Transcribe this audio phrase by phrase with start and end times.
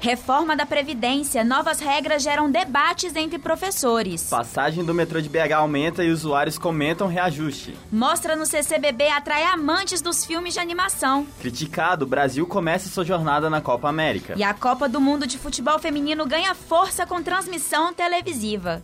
[0.00, 1.44] Reforma da Previdência.
[1.44, 4.30] Novas regras geram debates entre professores.
[4.30, 7.76] Passagem do metrô de BH aumenta e usuários comentam reajuste.
[7.92, 11.26] Mostra no CCBB atrai amantes dos filmes de animação.
[11.38, 14.32] Criticado, Brasil começa sua jornada na Copa América.
[14.38, 18.82] E a Copa do Mundo de Futebol Feminino ganha força com transmissão televisiva.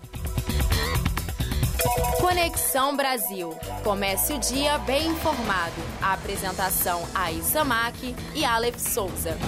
[2.20, 3.56] Conexão Brasil.
[3.82, 5.74] Comece o dia bem informado.
[6.02, 9.38] A apresentação Aissa Mack e Aleph Souza.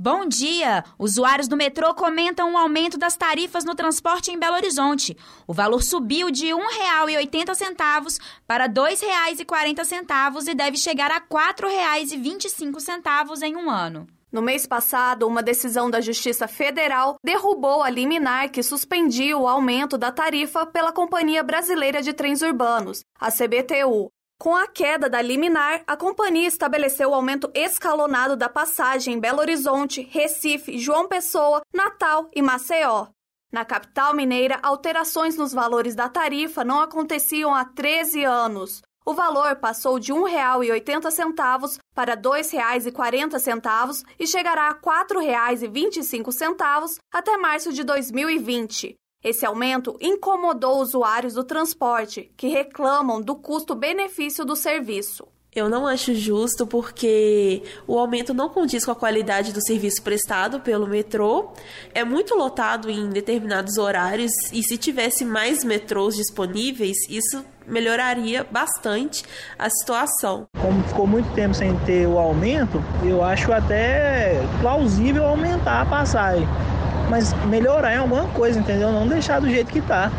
[0.00, 0.84] Bom dia!
[0.96, 5.16] Usuários do metrô comentam o um aumento das tarifas no transporte em Belo Horizonte.
[5.44, 13.42] O valor subiu de R$ 1,80 para R$ 2,40 e deve chegar a R$ 4,25
[13.42, 14.06] em um ano.
[14.30, 19.98] No mês passado, uma decisão da Justiça Federal derrubou a liminar que suspendia o aumento
[19.98, 24.12] da tarifa pela Companhia Brasileira de Trens Urbanos, a CBTU.
[24.38, 29.40] Com a queda da liminar, a companhia estabeleceu o aumento escalonado da passagem em Belo
[29.40, 33.08] Horizonte, Recife, João Pessoa, Natal e Maceió.
[33.50, 39.56] Na capital mineira, alterações nos valores da tarifa não aconteciam há 13 anos o valor
[39.56, 47.82] passou de R$ 1,80 para R$ 2,40 e chegará a R$ 4,25 até março de
[47.84, 48.94] 2020.
[49.22, 55.26] Esse aumento incomodou usuários do transporte, que reclamam do custo-benefício do serviço.
[55.52, 60.60] Eu não acho justo porque o aumento não condiz com a qualidade do serviço prestado
[60.60, 61.50] pelo metrô.
[61.92, 69.24] É muito lotado em determinados horários e se tivesse mais metrôs disponíveis, isso melhoraria bastante
[69.58, 70.46] a situação.
[70.60, 76.46] Como ficou muito tempo sem ter o aumento, eu acho até plausível aumentar a passagem.
[77.08, 78.92] Mas melhorar em alguma coisa, entendeu?
[78.92, 80.10] Não deixar do jeito que está.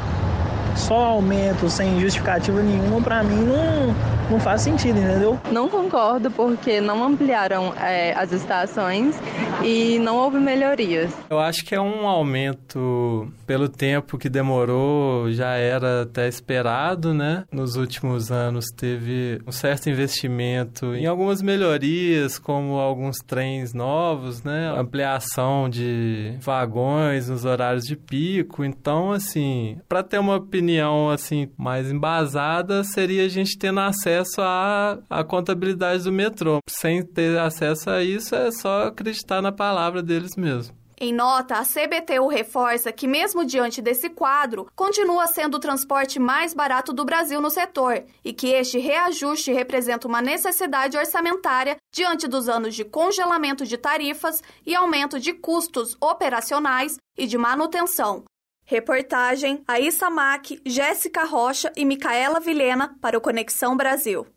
[0.75, 5.39] Só aumento sem justificativa nenhuma, para mim, não não faz sentido, entendeu?
[5.51, 9.15] Não concordo porque não ampliaram é, as estações
[9.63, 11.11] e não houve melhorias.
[11.29, 17.43] Eu acho que é um aumento pelo tempo que demorou, já era até esperado, né?
[17.51, 24.73] Nos últimos anos teve um certo investimento em algumas melhorias, como alguns trens novos, né?
[24.77, 28.63] Ampliação de vagões nos horários de pico.
[28.63, 34.99] Então, assim, para ter uma opinião assim mais embasada, seria a gente tendo acesso à,
[35.09, 36.59] à contabilidade do metrô.
[36.67, 40.77] Sem ter acesso a isso, é só acreditar na palavra deles mesmo.
[41.01, 46.53] Em nota, a CBTU reforça que, mesmo diante desse quadro, continua sendo o transporte mais
[46.53, 52.49] barato do Brasil no setor e que este reajuste representa uma necessidade orçamentária diante dos
[52.49, 58.25] anos de congelamento de tarifas e aumento de custos operacionais e de manutenção.
[58.71, 64.27] Reportagem Aissa Mack, Jéssica Rocha e Micaela Vilhena para o Conexão Brasil.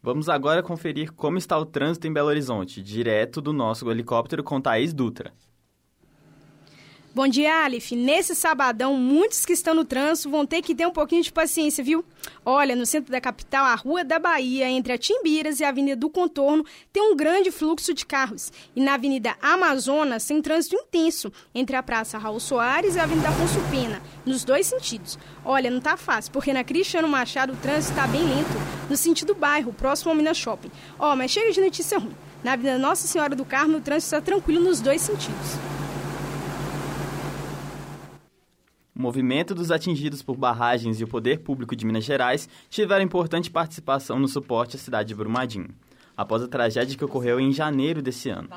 [0.00, 4.60] Vamos agora conferir como está o trânsito em Belo Horizonte, direto do nosso helicóptero com
[4.60, 5.32] Thaís Dutra.
[7.12, 7.96] Bom dia, Alif.
[7.96, 11.82] Nesse sabadão, muitos que estão no trânsito vão ter que ter um pouquinho de paciência,
[11.82, 12.04] viu?
[12.46, 15.96] Olha, no centro da capital, a Rua da Bahia, entre a Timbiras e a Avenida
[15.96, 18.52] do Contorno, tem um grande fluxo de carros.
[18.76, 23.28] E na Avenida Amazonas, tem trânsito intenso entre a Praça Raul Soares e a Avenida
[23.28, 25.18] Afonso Pena, nos dois sentidos.
[25.44, 28.56] Olha, não tá fácil, porque na Cristiano Machado o trânsito está bem lento,
[28.88, 30.70] no sentido bairro, próximo ao Minas Shopping.
[30.96, 32.14] Ó, oh, mas chega de notícia ruim.
[32.44, 35.69] Na Avenida Nossa Senhora do Carmo, o trânsito está tranquilo nos dois sentidos.
[39.00, 43.50] O movimento dos atingidos por barragens e o poder público de Minas Gerais tiveram importante
[43.50, 45.70] participação no suporte à cidade de Brumadinho,
[46.14, 48.50] após a tragédia que ocorreu em janeiro desse ano.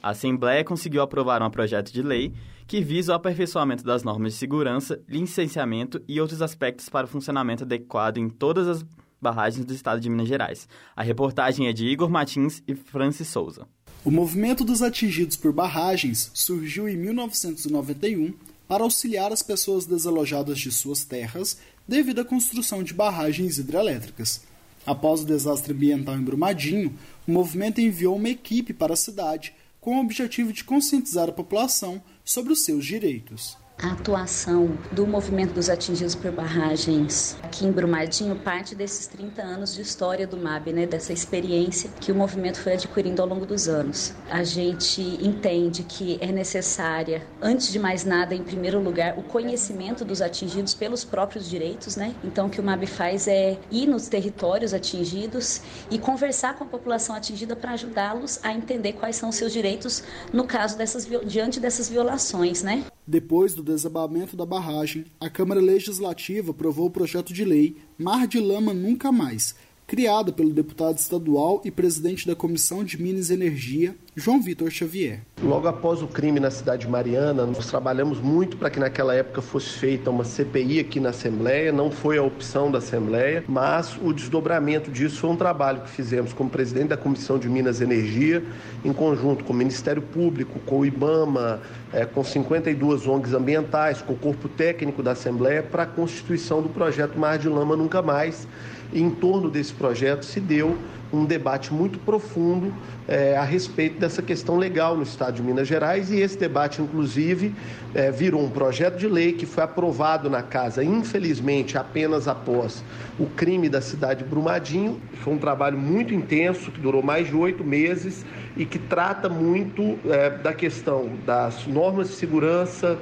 [0.00, 2.32] A Assembleia conseguiu aprovar um projeto de lei
[2.64, 7.64] que visa o aperfeiçoamento das normas de segurança, licenciamento e outros aspectos para o funcionamento
[7.64, 8.86] adequado em todas as
[9.20, 10.68] barragens do estado de Minas Gerais.
[10.94, 13.66] A reportagem é de Igor Martins e Francis Souza.
[14.04, 18.32] O movimento dos atingidos por barragens surgiu em 1991
[18.72, 24.40] para auxiliar as pessoas desalojadas de suas terras devido à construção de barragens hidrelétricas.
[24.86, 29.98] Após o desastre ambiental em Brumadinho, o movimento enviou uma equipe para a cidade com
[29.98, 35.68] o objetivo de conscientizar a população sobre os seus direitos a atuação do movimento dos
[35.68, 40.86] atingidos por barragens aqui em Brumadinho parte desses 30 anos de história do MAB, né,
[40.86, 44.14] dessa experiência que o movimento foi adquirindo ao longo dos anos.
[44.30, 50.02] A gente entende que é necessária, antes de mais nada, em primeiro lugar, o conhecimento
[50.02, 52.14] dos atingidos pelos próprios direitos, né?
[52.24, 55.60] Então o que o MAB faz é ir nos territórios atingidos
[55.90, 60.02] e conversar com a população atingida para ajudá-los a entender quais são os seus direitos
[60.32, 62.84] no caso dessas diante dessas violações, né?
[63.06, 68.38] Depois do desabamento da barragem, a Câmara Legislativa aprovou o projeto de lei Mar de
[68.38, 69.56] Lama Nunca Mais,
[69.86, 75.20] criada pelo deputado estadual e presidente da Comissão de Minas e Energia, João Vitor Xavier.
[75.42, 79.40] Logo após o crime na cidade de Mariana, nós trabalhamos muito para que naquela época
[79.40, 81.72] fosse feita uma CPI aqui na Assembleia.
[81.72, 86.32] Não foi a opção da Assembleia, mas o desdobramento disso foi um trabalho que fizemos
[86.32, 88.44] como presidente da Comissão de Minas e Energia,
[88.84, 91.60] em conjunto com o Ministério Público, com o IBAMA,
[91.92, 96.68] é, com 52 ONGs ambientais, com o corpo técnico da Assembleia, para a constituição do
[96.68, 98.46] projeto Mar de Lama Nunca Mais
[98.92, 100.76] em torno desse projeto se deu
[101.12, 102.72] um debate muito profundo
[103.06, 107.54] é, a respeito dessa questão legal no Estado de Minas Gerais e esse debate, inclusive,
[107.94, 112.82] é, virou um projeto de lei que foi aprovado na casa, infelizmente, apenas após
[113.18, 115.00] o crime da cidade de Brumadinho.
[115.22, 118.24] Foi um trabalho muito intenso, que durou mais de oito meses
[118.56, 122.98] e que trata muito é, da questão das normas de segurança,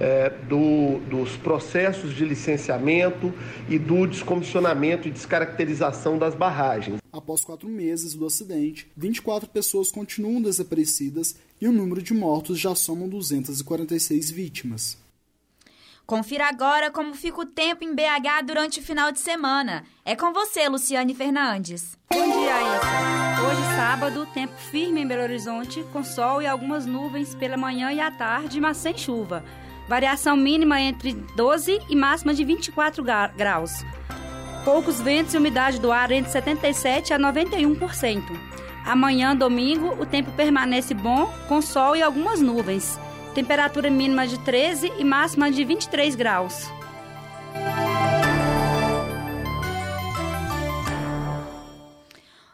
[0.00, 3.32] é, do, dos processos de licenciamento
[3.68, 7.01] e do descomissionamento e descaracterização das barragens.
[7.12, 12.74] Após quatro meses do acidente, 24 pessoas continuam desaparecidas e o número de mortos já
[12.74, 14.96] soma 246 vítimas.
[16.06, 19.84] Confira agora como fica o tempo em BH durante o final de semana.
[20.06, 21.98] É com você, Luciane Fernandes.
[22.10, 23.46] Bom dia, Isa.
[23.46, 28.00] Hoje, sábado, tempo firme em Belo Horizonte, com sol e algumas nuvens pela manhã e
[28.00, 29.44] à tarde, mas sem chuva.
[29.86, 33.04] Variação mínima entre 12 e máxima de 24
[33.36, 33.72] graus.
[34.64, 38.22] Poucos ventos e umidade do ar entre 77 a 91%.
[38.84, 42.98] Amanhã, domingo, o tempo permanece bom, com sol e algumas nuvens.
[43.34, 46.70] Temperatura mínima de 13 e máxima de 23 graus.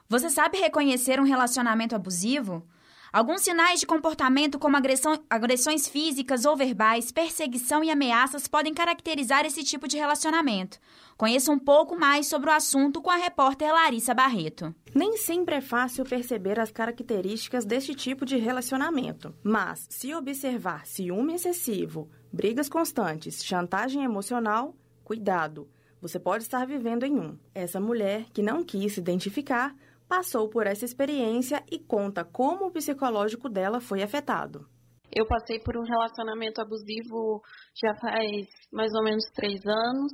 [0.09, 2.67] Você sabe reconhecer um relacionamento abusivo?
[3.13, 9.47] Alguns sinais de comportamento, como agressão, agressões físicas ou verbais, perseguição e ameaças, podem caracterizar
[9.47, 10.79] esse tipo de relacionamento.
[11.19, 14.73] Conheça um pouco mais sobre o assunto com a repórter Larissa Barreto.
[14.95, 21.35] Nem sempre é fácil perceber as características deste tipo de relacionamento, mas se observar ciúme
[21.35, 25.69] excessivo, brigas constantes, chantagem emocional, cuidado.
[26.01, 27.37] Você pode estar vivendo em um.
[27.53, 29.75] Essa mulher, que não quis se identificar,
[30.09, 34.69] passou por essa experiência e conta como o psicológico dela foi afetado.
[35.11, 37.43] Eu passei por um relacionamento abusivo
[37.75, 40.13] já faz mais ou menos três anos.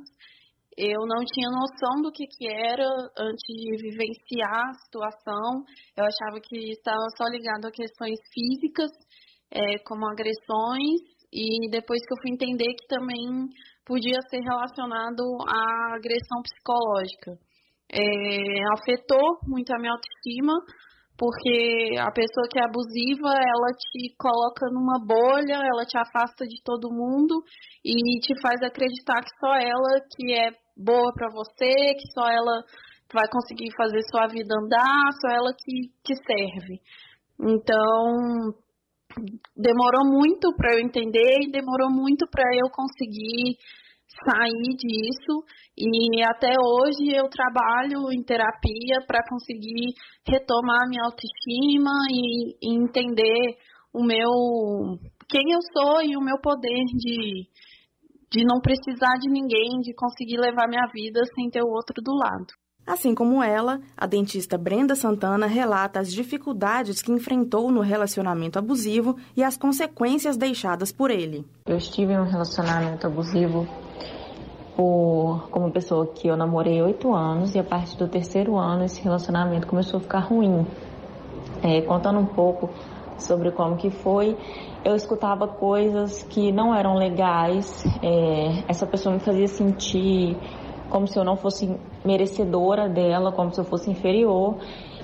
[0.77, 2.85] Eu não tinha noção do que, que era
[3.17, 5.63] antes de vivenciar a situação.
[5.95, 8.91] Eu achava que estava só ligado a questões físicas,
[9.51, 11.01] é, como agressões,
[11.31, 13.47] e depois que eu fui entender que também
[13.85, 17.39] podia ser relacionado à agressão psicológica
[17.91, 20.53] é, afetou muito a minha autoestima,
[21.17, 26.61] porque a pessoa que é abusiva, ela te coloca numa bolha, ela te afasta de
[26.63, 27.41] todo mundo
[27.83, 32.63] e te faz acreditar que só ela que é boa para você, que só ela
[33.13, 36.81] vai conseguir fazer sua vida andar, só ela que, que serve.
[37.39, 38.53] Então,
[39.55, 43.57] demorou muito para eu entender e demorou muito para eu conseguir
[44.23, 45.43] sair disso
[45.77, 49.93] e até hoje eu trabalho em terapia para conseguir
[50.25, 53.57] retomar minha autoestima e, e, entender
[53.93, 57.47] o meu quem eu sou e o meu poder de
[58.31, 62.13] de não precisar de ninguém, de conseguir levar minha vida sem ter o outro do
[62.13, 62.47] lado.
[62.85, 69.15] Assim como ela, a dentista Brenda Santana relata as dificuldades que enfrentou no relacionamento abusivo
[69.35, 71.45] e as consequências deixadas por ele.
[71.65, 73.65] Eu estive em um relacionamento abusivo
[74.75, 79.01] por como pessoa que eu namorei oito anos e a partir do terceiro ano esse
[79.01, 80.65] relacionamento começou a ficar ruim.
[81.63, 82.69] É, contando um pouco
[83.17, 84.37] sobre como que foi,
[84.83, 87.83] eu escutava coisas que não eram legais.
[88.03, 90.37] É, essa pessoa me fazia sentir
[90.89, 94.57] como se eu não fosse merecedora dela, como se eu fosse inferior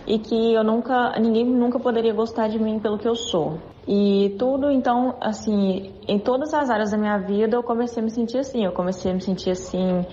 [0.08, 3.60] e que eu nunca, ninguém nunca poderia gostar de mim pelo que eu sou.
[3.88, 8.12] E tudo, então, assim, em todas as áreas da minha vida eu comecei a me
[8.12, 8.64] sentir assim.
[8.64, 10.06] Eu comecei a me sentir assim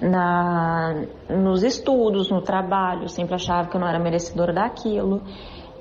[0.00, 3.02] na, nos estudos, no trabalho.
[3.02, 5.22] Eu sempre achava que eu não era merecedora daquilo.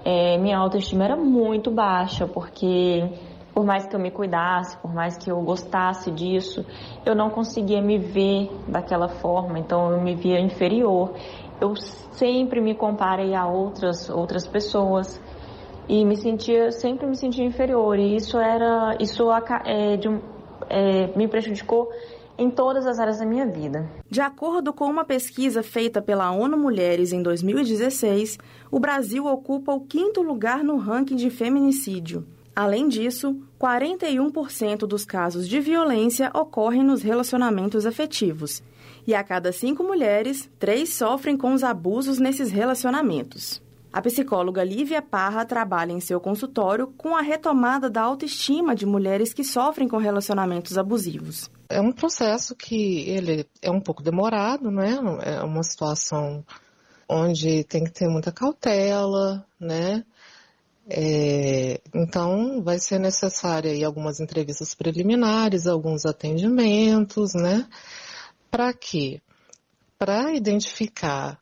[0.06, 3.10] É, minha autoestima era muito baixa, porque
[3.54, 6.66] por mais que eu me cuidasse, por mais que eu gostasse disso,
[7.06, 11.14] eu não conseguia me ver daquela forma, então eu me via inferior.
[11.62, 11.76] Eu
[12.12, 15.22] sempre me comparei a outras outras pessoas
[15.88, 19.30] e me sentia sempre me sentia inferior e isso era isso
[19.66, 20.08] é, de,
[20.70, 21.90] é, me prejudicou
[22.38, 23.90] em todas as áreas da minha vida.
[24.10, 28.40] De acordo com uma pesquisa feita pela ONU Mulheres em 2016,
[28.72, 32.26] o Brasil ocupa o quinto lugar no ranking de feminicídio.
[32.56, 38.62] Além disso, 41% dos casos de violência ocorrem nos relacionamentos afetivos.
[39.06, 43.62] E a cada cinco mulheres, três sofrem com os abusos nesses relacionamentos.
[43.94, 49.34] A psicóloga Lívia Parra trabalha em seu consultório com a retomada da autoestima de mulheres
[49.34, 51.48] que sofrem com relacionamentos abusivos.
[51.70, 54.98] É um processo que ele é um pouco demorado, né?
[55.22, 56.44] É uma situação
[57.08, 60.04] onde tem que ter muita cautela, né?
[60.90, 67.68] É, então, vai ser necessária aí algumas entrevistas preliminares, alguns atendimentos, né?
[68.54, 69.20] Para quê?
[69.98, 71.40] Para identificar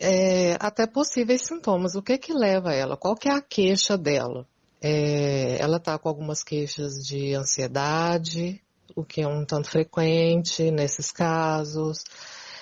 [0.00, 1.94] é, até possíveis sintomas.
[1.94, 2.96] O que que leva ela?
[2.96, 4.44] Qual que é a queixa dela?
[4.82, 8.60] É, ela está com algumas queixas de ansiedade,
[8.96, 12.02] o que é um tanto frequente nesses casos.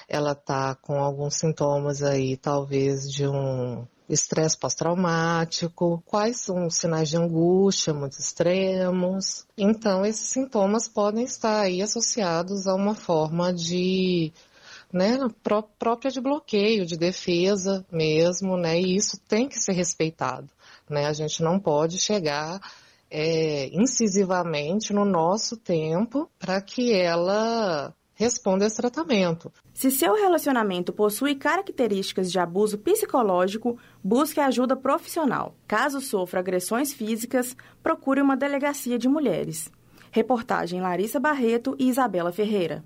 [0.07, 7.09] Ela está com alguns sintomas aí, talvez, de um estresse pós-traumático, quais são os sinais
[7.09, 9.47] de angústia muito extremos.
[9.57, 14.33] Então, esses sintomas podem estar aí associados a uma forma de
[14.93, 20.49] né, pró própria de bloqueio, de defesa mesmo, né, e isso tem que ser respeitado,
[20.89, 22.59] né, a gente não pode chegar
[23.11, 29.53] é, incisivamente no nosso tempo para que ela responda esse tratamento.
[29.73, 35.55] Se seu relacionamento possui características de abuso psicológico, busque ajuda profissional.
[35.69, 39.71] Caso sofra agressões físicas, procure uma delegacia de mulheres.
[40.11, 42.85] Reportagem Larissa Barreto e Isabela Ferreira.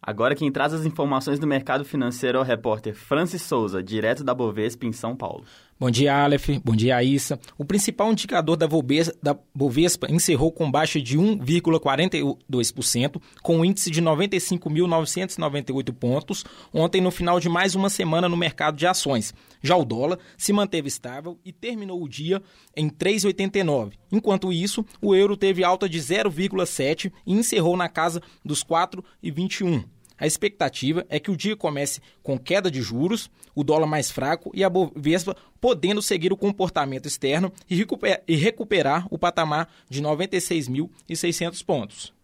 [0.00, 4.34] Agora quem traz as informações do mercado financeiro é o repórter Francis Souza, direto da
[4.34, 5.44] Bovespa em São Paulo.
[5.82, 6.48] Bom dia, Aleph.
[6.64, 7.40] Bom dia, Aissa.
[7.58, 13.90] O principal indicador da Bovespa, da Bovespa encerrou com baixa de 1,42%, com um índice
[13.90, 19.34] de 95.998 pontos, ontem no final de mais uma semana no mercado de ações.
[19.60, 22.40] Já o dólar se manteve estável e terminou o dia
[22.76, 23.94] em 3,89.
[24.12, 29.82] Enquanto isso, o euro teve alta de 0,7 e encerrou na casa dos 4,21.
[30.22, 34.52] A expectativa é que o dia comece com queda de juros, o dólar mais fraco
[34.54, 42.14] e a Bovespa podendo seguir o comportamento externo e recuperar o patamar de 96.600 pontos.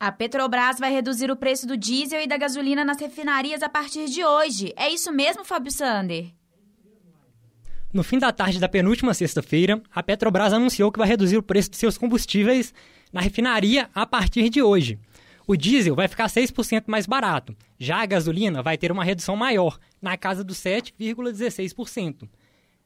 [0.00, 4.06] A Petrobras vai reduzir o preço do diesel e da gasolina nas refinarias a partir
[4.06, 4.72] de hoje.
[4.74, 6.37] É isso mesmo, Fábio Sander?
[7.90, 11.70] No fim da tarde da penúltima sexta-feira, a Petrobras anunciou que vai reduzir o preço
[11.70, 12.74] de seus combustíveis
[13.10, 14.98] na refinaria a partir de hoje.
[15.46, 19.78] O diesel vai ficar 6% mais barato, já a gasolina vai ter uma redução maior,
[20.02, 22.28] na casa dos 7,16%.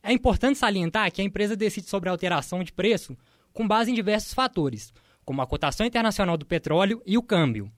[0.05, 3.17] É importante salientar que a empresa decide sobre a alteração de preço
[3.53, 4.93] com base em diversos fatores,
[5.25, 7.69] como a cotação internacional do petróleo e o câmbio.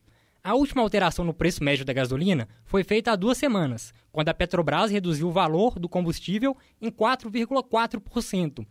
[0.46, 4.34] A última alteração no preço médio da gasolina foi feita há duas semanas, quando a
[4.34, 8.66] Petrobras reduziu o valor do combustível em 4,4%.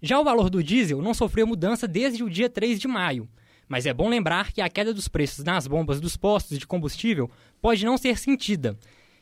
[0.00, 3.28] Já o valor do diesel não sofreu mudança desde o dia 3 de maio,
[3.68, 7.30] mas é bom lembrar que a queda dos preços nas bombas dos postos de combustível
[7.60, 8.74] pode não ser sentida,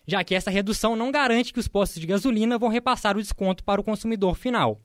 [0.07, 3.65] já que essa redução não garante que os postos de gasolina vão repassar o desconto
[3.65, 4.81] para o consumidor final.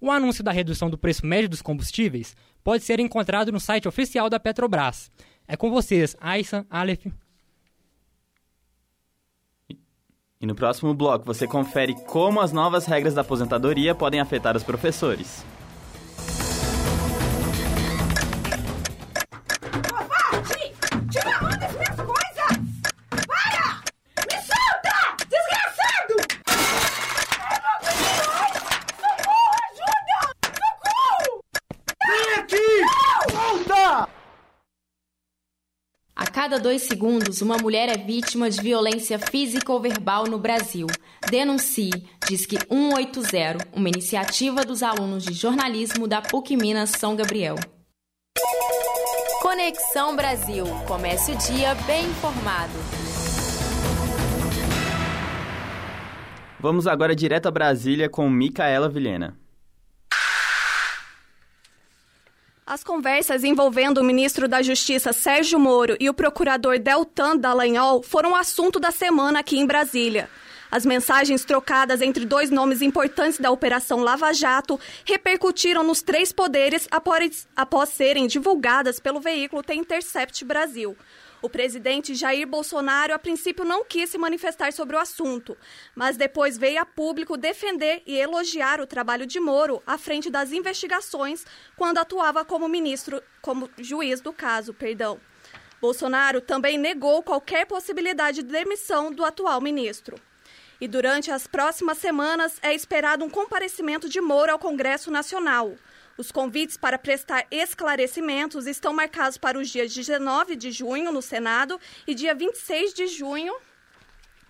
[0.00, 4.30] O anúncio da redução do preço médio dos combustíveis pode ser encontrado no site oficial
[4.30, 5.10] da Petrobras.
[5.48, 7.06] É com vocês, Aissa, Aleph.
[10.40, 14.62] E no próximo bloco você confere como as novas regras da aposentadoria podem afetar os
[14.62, 15.44] professores.
[36.78, 40.86] Dois segundos, uma mulher é vítima de violência física ou verbal no Brasil.
[41.28, 41.90] Denuncie,
[42.28, 47.56] diz que 180, uma iniciativa dos alunos de jornalismo da PUC Minas São Gabriel.
[49.42, 50.64] Conexão Brasil.
[50.86, 52.72] Comece o dia bem informado.
[56.60, 59.36] Vamos agora direto a Brasília com Micaela Vilhena.
[62.70, 68.36] As conversas envolvendo o ministro da Justiça Sérgio Moro e o procurador Deltan Dallagnol foram
[68.36, 70.28] assunto da semana aqui em Brasília.
[70.70, 76.86] As mensagens trocadas entre dois nomes importantes da Operação Lava Jato repercutiram nos três poderes
[76.90, 80.94] após, após serem divulgadas pelo veículo The Intercept Brasil.
[81.40, 85.56] O presidente Jair Bolsonaro, a princípio, não quis se manifestar sobre o assunto,
[85.94, 90.50] mas depois veio a público defender e elogiar o trabalho de Moro à frente das
[90.50, 95.20] investigações quando atuava como ministro, como juiz do caso, perdão.
[95.80, 100.20] Bolsonaro também negou qualquer possibilidade de demissão do atual ministro.
[100.80, 105.76] E durante as próximas semanas é esperado um comparecimento de Moro ao Congresso Nacional.
[106.18, 111.80] Os convites para prestar esclarecimentos estão marcados para os dias 19 de junho no Senado
[112.08, 113.54] e dia 26 de junho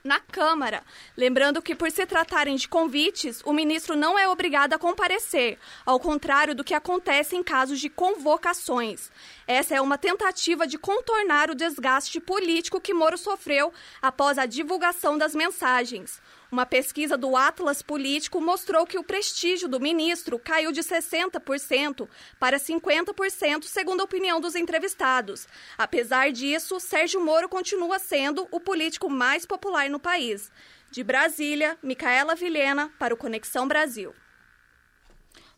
[0.02, 0.82] na Câmara.
[1.14, 6.00] Lembrando que, por se tratarem de convites, o ministro não é obrigado a comparecer, ao
[6.00, 9.10] contrário do que acontece em casos de convocações.
[9.46, 13.70] Essa é uma tentativa de contornar o desgaste político que Moro sofreu
[14.00, 16.18] após a divulgação das mensagens.
[16.50, 22.08] Uma pesquisa do Atlas Político mostrou que o prestígio do ministro caiu de 60%
[22.40, 25.46] para 50%, segundo a opinião dos entrevistados.
[25.76, 30.50] Apesar disso, Sérgio Moro continua sendo o político mais popular no país.
[30.90, 34.14] De Brasília, Micaela Vilhena, para o Conexão Brasil.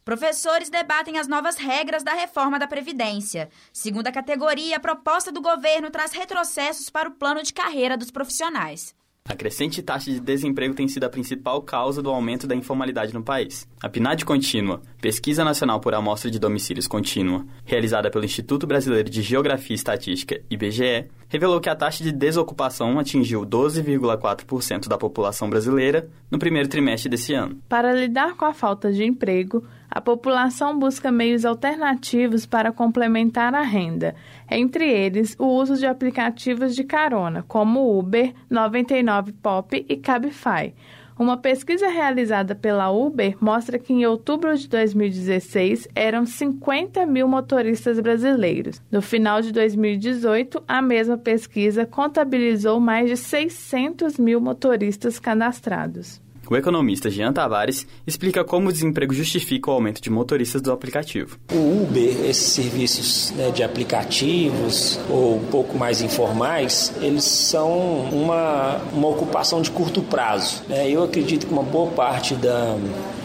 [0.05, 3.49] Professores debatem as novas regras da reforma da Previdência.
[3.73, 8.11] Segundo a categoria, a proposta do governo traz retrocessos para o plano de carreira dos
[8.11, 8.93] profissionais.
[9.29, 13.23] A crescente taxa de desemprego tem sido a principal causa do aumento da informalidade no
[13.23, 13.69] país.
[13.81, 19.23] A PNAD Contínua, Pesquisa Nacional por Amostra de Domicílios Contínua, realizada pelo Instituto Brasileiro de
[19.23, 26.09] Geografia e Estatística, IBGE, revelou que a taxa de desocupação atingiu 12,4% da população brasileira
[26.31, 27.61] no primeiro trimestre desse ano.
[27.69, 33.63] Para lidar com a falta de emprego, a população busca meios alternativos para complementar a
[33.63, 34.15] renda,
[34.49, 40.73] entre eles o uso de aplicativos de carona, como Uber, 99 Pop e Cabify.
[41.19, 48.01] Uma pesquisa realizada pela Uber mostra que em outubro de 2016 eram 50 mil motoristas
[48.01, 48.81] brasileiros.
[48.91, 56.23] No final de 2018, a mesma pesquisa contabilizou mais de 600 mil motoristas cadastrados.
[56.51, 61.39] O economista Jean Tavares explica como o desemprego justifica o aumento de motoristas do aplicativo.
[61.53, 68.79] O Uber, esses serviços né, de aplicativos ou um pouco mais informais, eles são uma,
[68.93, 70.65] uma ocupação de curto prazo.
[70.69, 70.91] Né?
[70.91, 72.77] Eu acredito que uma boa parte da,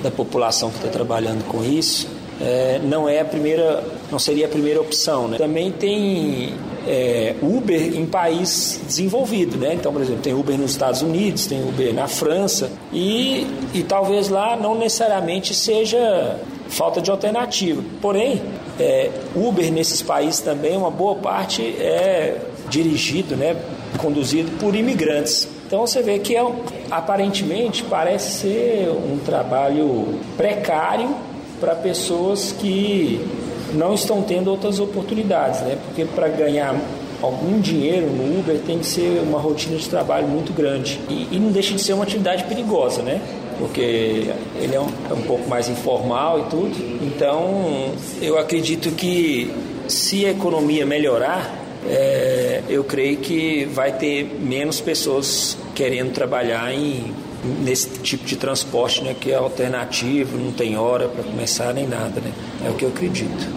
[0.03, 2.07] da população que está trabalhando com isso
[2.39, 5.27] é, não é a primeira, não seria a primeira opção.
[5.27, 5.37] Né?
[5.39, 6.53] Também tem
[6.87, 9.73] é, Uber em país desenvolvido, né?
[9.73, 14.29] Então, por exemplo, tem Uber nos Estados Unidos, tem Uber na França e, e talvez
[14.29, 16.37] lá não necessariamente seja
[16.69, 17.83] falta de alternativa.
[18.01, 18.41] Porém,
[18.79, 22.37] é, Uber nesses países também, uma boa parte é
[22.69, 23.55] dirigido, né,
[23.97, 25.47] conduzido por imigrantes.
[25.67, 26.45] Então você vê que é,
[26.91, 31.15] aparentemente parece ser um trabalho precário
[31.59, 33.19] para pessoas que
[33.75, 35.77] não estão tendo outras oportunidades, né?
[35.85, 36.75] Porque para ganhar
[37.21, 41.39] algum dinheiro no Uber tem que ser uma rotina de trabalho muito grande e, e
[41.39, 43.21] não deixa de ser uma atividade perigosa, né?
[43.57, 46.75] Porque ele é um, é um pouco mais informal e tudo.
[47.01, 49.51] Então, eu acredito que
[49.87, 51.53] se a economia melhorar,
[51.87, 57.13] é, eu creio que vai ter menos pessoas querendo trabalhar em
[57.45, 62.19] nesse tipo de transporte, né, que é alternativo, não tem hora para começar nem nada,
[62.19, 62.33] né?
[62.65, 63.47] É o que eu acredito.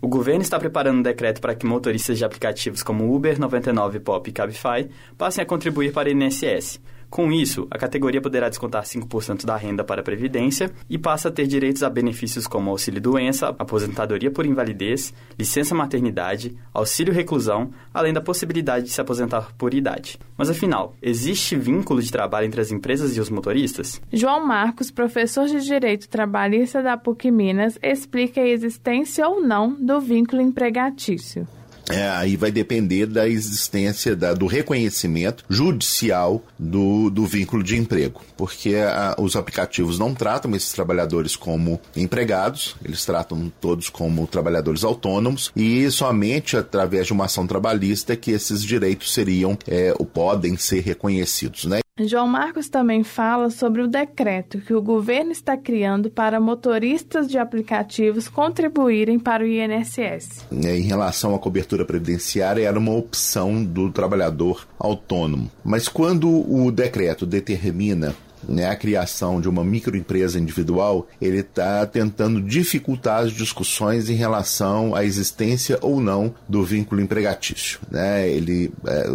[0.00, 4.28] O governo está preparando um decreto para que motoristas de aplicativos como Uber, 99 Pop
[4.28, 6.80] e Cabify passem a contribuir para o INSS.
[7.10, 11.32] Com isso, a categoria poderá descontar 5% da renda para a Previdência e passa a
[11.32, 18.86] ter direitos a benefícios como auxílio-doença, aposentadoria por invalidez, licença maternidade, auxílio-reclusão, além da possibilidade
[18.86, 20.18] de se aposentar por idade.
[20.36, 24.00] Mas afinal, existe vínculo de trabalho entre as empresas e os motoristas?
[24.12, 29.98] João Marcos, professor de Direito Trabalhista da PUC Minas, explica a existência ou não do
[30.00, 31.46] vínculo empregatício.
[31.90, 38.20] É, aí vai depender da existência, da, do reconhecimento judicial do, do vínculo de emprego,
[38.36, 44.84] porque a, os aplicativos não tratam esses trabalhadores como empregados, eles tratam todos como trabalhadores
[44.84, 50.56] autônomos e somente através de uma ação trabalhista que esses direitos seriam é, ou podem
[50.56, 51.80] ser reconhecidos, né?
[52.00, 57.38] João Marcos também fala sobre o decreto que o governo está criando para motoristas de
[57.38, 60.46] aplicativos contribuírem para o INSS.
[60.64, 65.50] É, em relação à cobertura previdenciária, era uma opção do trabalhador autônomo.
[65.64, 68.14] Mas quando o decreto determina
[68.46, 74.94] né, a criação de uma microempresa individual, ele está tentando dificultar as discussões em relação
[74.94, 77.80] à existência ou não do vínculo empregatício.
[77.90, 78.28] Né?
[78.28, 79.10] Ele, é,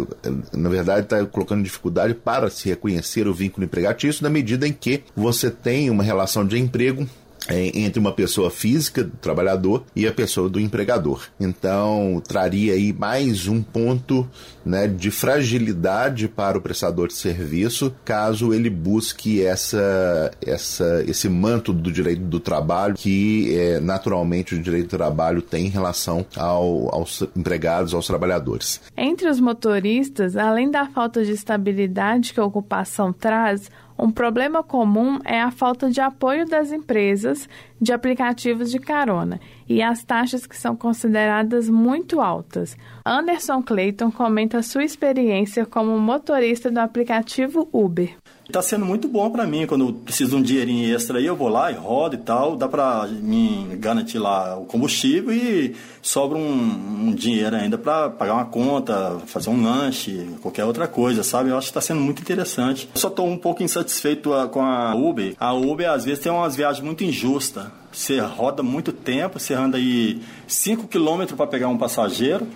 [0.52, 5.02] na verdade, está colocando dificuldade para se reconhecer o vínculo empregatício na medida em que
[5.14, 7.06] você tem uma relação de emprego
[7.48, 11.26] é, entre uma pessoa física, do trabalhador, e a pessoa do empregador.
[11.38, 14.28] Então, traria aí mais um ponto
[14.64, 21.72] né, de fragilidade para o prestador de serviço, caso ele busque essa, essa, esse manto
[21.72, 26.94] do direito do trabalho que é, naturalmente o direito do trabalho tem em relação ao,
[26.94, 28.80] aos empregados, aos trabalhadores.
[28.96, 35.18] Entre os motoristas, além da falta de estabilidade que a ocupação traz, Um problema comum
[35.24, 37.48] é a falta de apoio das empresas
[37.80, 42.76] de aplicativos de carona e as taxas que são consideradas muito altas.
[43.04, 48.16] Anderson Clayton comenta sua experiência como motorista do aplicativo Uber.
[48.46, 49.66] Está sendo muito bom para mim.
[49.66, 52.56] Quando eu preciso de um dinheirinho extra aí, eu vou lá e rodo e tal.
[52.56, 58.34] Dá para me garantir lá o combustível e sobra um, um dinheiro ainda para pagar
[58.34, 61.48] uma conta, fazer um lanche, qualquer outra coisa, sabe?
[61.48, 62.88] Eu acho que está sendo muito interessante.
[62.94, 65.34] Eu só estou um pouco insatisfeito com a Uber.
[65.40, 67.66] A Uber às vezes tem umas viagens muito injustas.
[67.90, 72.46] Você roda muito tempo, você anda aí 5 km para pegar um passageiro.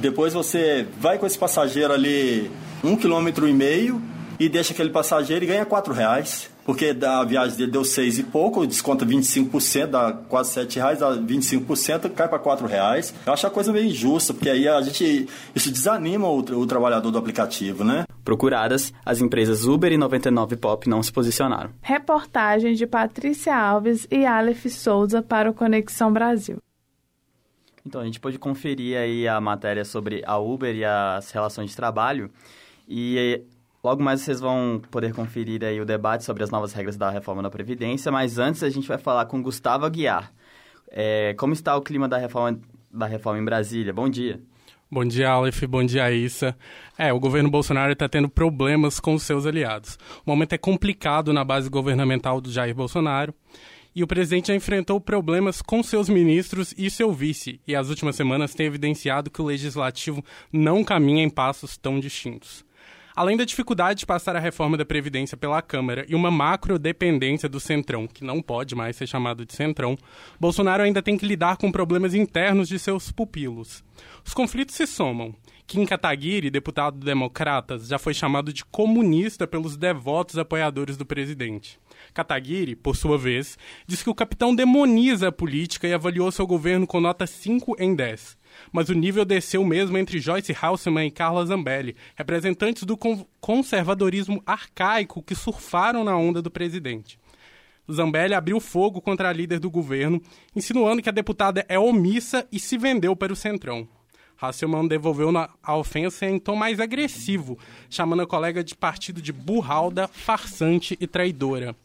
[0.00, 2.50] Depois você vai com esse passageiro ali
[2.82, 4.02] um quilômetro e meio
[4.40, 6.50] e deixa aquele passageiro e ganha quatro reais.
[6.64, 11.14] Porque da viagem dele deu seis e pouco, desconta 25%, dá quase sete reais, dá
[11.14, 13.12] 25%, cai para quatro reais.
[13.26, 15.28] Eu acho a coisa meio injusta, porque aí a gente.
[15.54, 18.04] Isso desanima o, o trabalhador do aplicativo, né?
[18.24, 21.70] Procuradas, as empresas Uber e 99 Pop não se posicionaram.
[21.82, 26.58] Reportagem de Patrícia Alves e Aleph Souza para o Conexão Brasil.
[27.84, 31.76] Então, a gente pode conferir aí a matéria sobre a Uber e as relações de
[31.76, 32.30] trabalho.
[32.86, 33.42] E
[33.82, 37.42] Logo mais vocês vão poder conferir aí o debate sobre as novas regras da reforma
[37.42, 40.32] da Previdência, mas antes a gente vai falar com Gustavo Aguiar.
[40.90, 43.92] É, como está o clima da reforma, da reforma em Brasília?
[43.92, 44.40] Bom dia.
[44.90, 45.62] Bom dia, Aleph.
[45.64, 46.54] Bom dia, Issa.
[46.98, 49.96] É, o governo Bolsonaro está tendo problemas com os seus aliados.
[50.26, 53.32] O momento é complicado na base governamental do Jair Bolsonaro
[53.94, 58.14] e o presidente já enfrentou problemas com seus ministros e seu vice, e as últimas
[58.14, 62.64] semanas tem evidenciado que o legislativo não caminha em passos tão distintos.
[63.20, 67.50] Além da dificuldade de passar a reforma da Previdência pela Câmara e uma macro dependência
[67.50, 69.94] do Centrão, que não pode mais ser chamado de Centrão,
[70.40, 73.84] Bolsonaro ainda tem que lidar com problemas internos de seus pupilos.
[74.24, 75.34] Os conflitos se somam.
[75.66, 81.78] Kim Kataguiri, deputado democratas, já foi chamado de comunista pelos devotos apoiadores do presidente.
[82.14, 86.86] Kataguiri, por sua vez, diz que o capitão demoniza a política e avaliou seu governo
[86.86, 88.39] com nota 5 em 10
[88.72, 92.98] mas o nível desceu mesmo entre Joyce Halseman e Carla Zambelli, representantes do
[93.40, 97.18] conservadorismo arcaico que surfaram na onda do presidente.
[97.90, 100.22] Zambelli abriu fogo contra a líder do governo,
[100.54, 103.88] insinuando que a deputada é omissa e se vendeu para o Centrão.
[104.40, 105.30] Hasselman devolveu
[105.62, 107.58] a ofensa em tom mais agressivo,
[107.90, 111.76] chamando a colega de partido de burralda, farsante e traidora.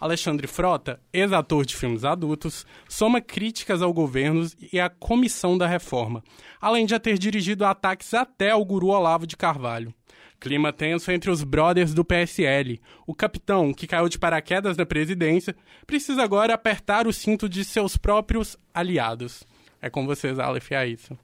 [0.00, 6.24] Alexandre Frota, ex-ator de filmes adultos, soma críticas ao governo e à comissão da reforma,
[6.60, 9.92] além de já ter dirigido ataques até ao guru Olavo de Carvalho.
[10.40, 12.80] Clima tenso entre os brothers do PSL.
[13.06, 15.54] O capitão, que caiu de paraquedas na presidência,
[15.86, 19.44] precisa agora apertar o cinto de seus próprios aliados.
[19.82, 21.16] É com vocês, Aleph, é isso.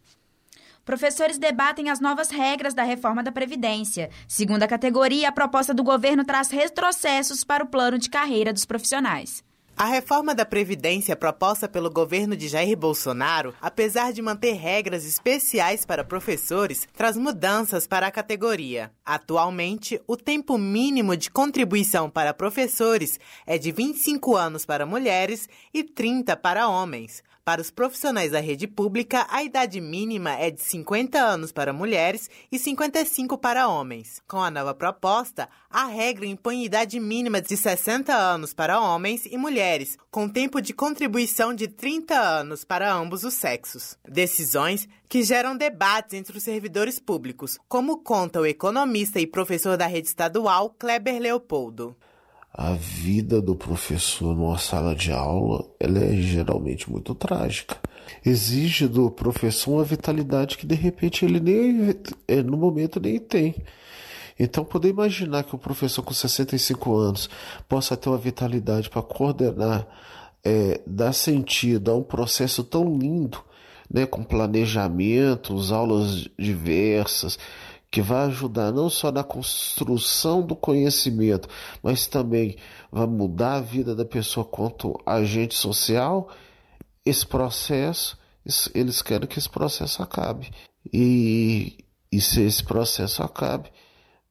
[0.87, 4.09] Professores debatem as novas regras da reforma da Previdência.
[4.29, 8.65] Segundo a categoria, a proposta do governo traz retrocessos para o plano de carreira dos
[8.65, 9.43] profissionais.
[9.77, 15.85] A reforma da Previdência proposta pelo governo de Jair Bolsonaro, apesar de manter regras especiais
[15.85, 18.93] para professores, traz mudanças para a categoria.
[19.05, 25.83] Atualmente, o tempo mínimo de contribuição para professores é de 25 anos para mulheres e
[25.83, 27.25] 30 para homens.
[27.47, 32.29] Para os profissionais da rede pública, a idade mínima é de 50 anos para mulheres
[32.51, 34.21] e 55 para homens.
[34.27, 39.39] Com a nova proposta, a regra impõe idade mínima de 60 anos para homens e
[39.39, 43.97] mulheres, com tempo de contribuição de 30 anos para ambos os sexos.
[44.05, 49.87] Decisões que geram debates entre os servidores públicos, como conta o economista e professor da
[49.87, 51.97] rede estadual Kleber Leopoldo
[52.57, 57.77] a vida do professor numa sala de aula ela é geralmente muito trágica.
[58.25, 61.95] Exige do professor uma vitalidade que de repente ele nem
[62.27, 63.55] é, no momento nem tem.
[64.41, 67.29] Então poder imaginar que o professor com 65 anos
[67.69, 69.87] possa ter uma vitalidade para coordenar,
[70.43, 73.39] é, dar sentido a um processo tão lindo,
[73.91, 77.39] né, com planejamentos, aulas diversas,
[77.91, 81.49] que vai ajudar não só na construção do conhecimento,
[81.83, 82.57] mas também
[82.91, 86.29] vai mudar a vida da pessoa quanto agente social,
[87.05, 88.19] esse processo,
[88.75, 90.51] eles querem que esse processo acabe.
[90.93, 91.79] E,
[92.11, 93.71] e se esse processo acabe,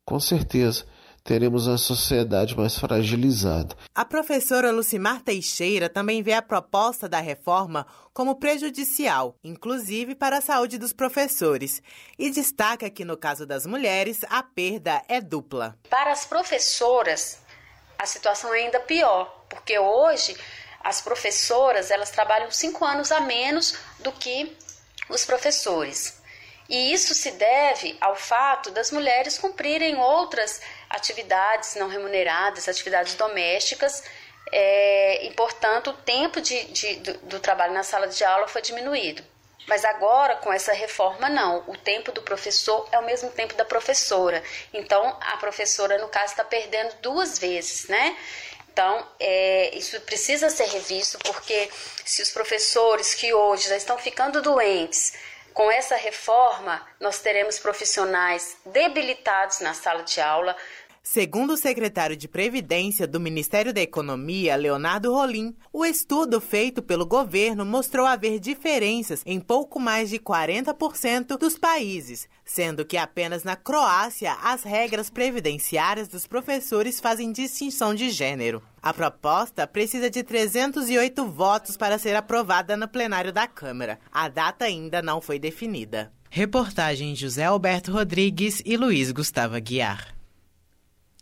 [0.06, 0.86] com certeza
[1.26, 3.76] teremos uma sociedade mais fragilizada.
[3.96, 10.42] A professora Lucimar Teixeira também vê a proposta da reforma como prejudicial, inclusive para a
[10.42, 11.82] saúde dos professores,
[12.18, 15.76] e destaca que no caso das mulheres a perda é dupla.
[15.90, 17.40] Para as professoras,
[17.98, 20.38] a situação é ainda pior, porque hoje
[20.80, 24.56] as professoras elas trabalham cinco anos a menos do que
[25.10, 26.22] os professores.
[26.70, 34.04] E isso se deve ao fato das mulheres cumprirem outras atividades não remuneradas, atividades domésticas,
[34.52, 38.62] é, e, portanto, o tempo de, de, do, do trabalho na sala de aula foi
[38.62, 39.24] diminuído.
[39.68, 41.64] Mas agora, com essa reforma, não.
[41.68, 44.44] O tempo do professor é o mesmo tempo da professora.
[44.72, 48.16] Então, a professora, no caso, está perdendo duas vezes, né?
[48.72, 51.70] Então, é, isso precisa ser revisto, porque
[52.04, 55.14] se os professores que hoje já estão ficando doentes,
[55.56, 60.56] com essa reforma, nós teremos profissionais debilitados na sala de aula,
[61.08, 67.06] Segundo o secretário de Previdência do Ministério da Economia, Leonardo Rolim, o estudo feito pelo
[67.06, 73.56] governo mostrou haver diferenças em pouco mais de 40% dos países, sendo que apenas na
[73.56, 78.64] Croácia as regras previdenciárias dos professores fazem distinção de gênero.
[78.86, 83.98] A proposta precisa de 308 votos para ser aprovada no plenário da Câmara.
[84.12, 86.14] A data ainda não foi definida.
[86.30, 90.14] Reportagem José Alberto Rodrigues e Luiz Gustavo Guiar.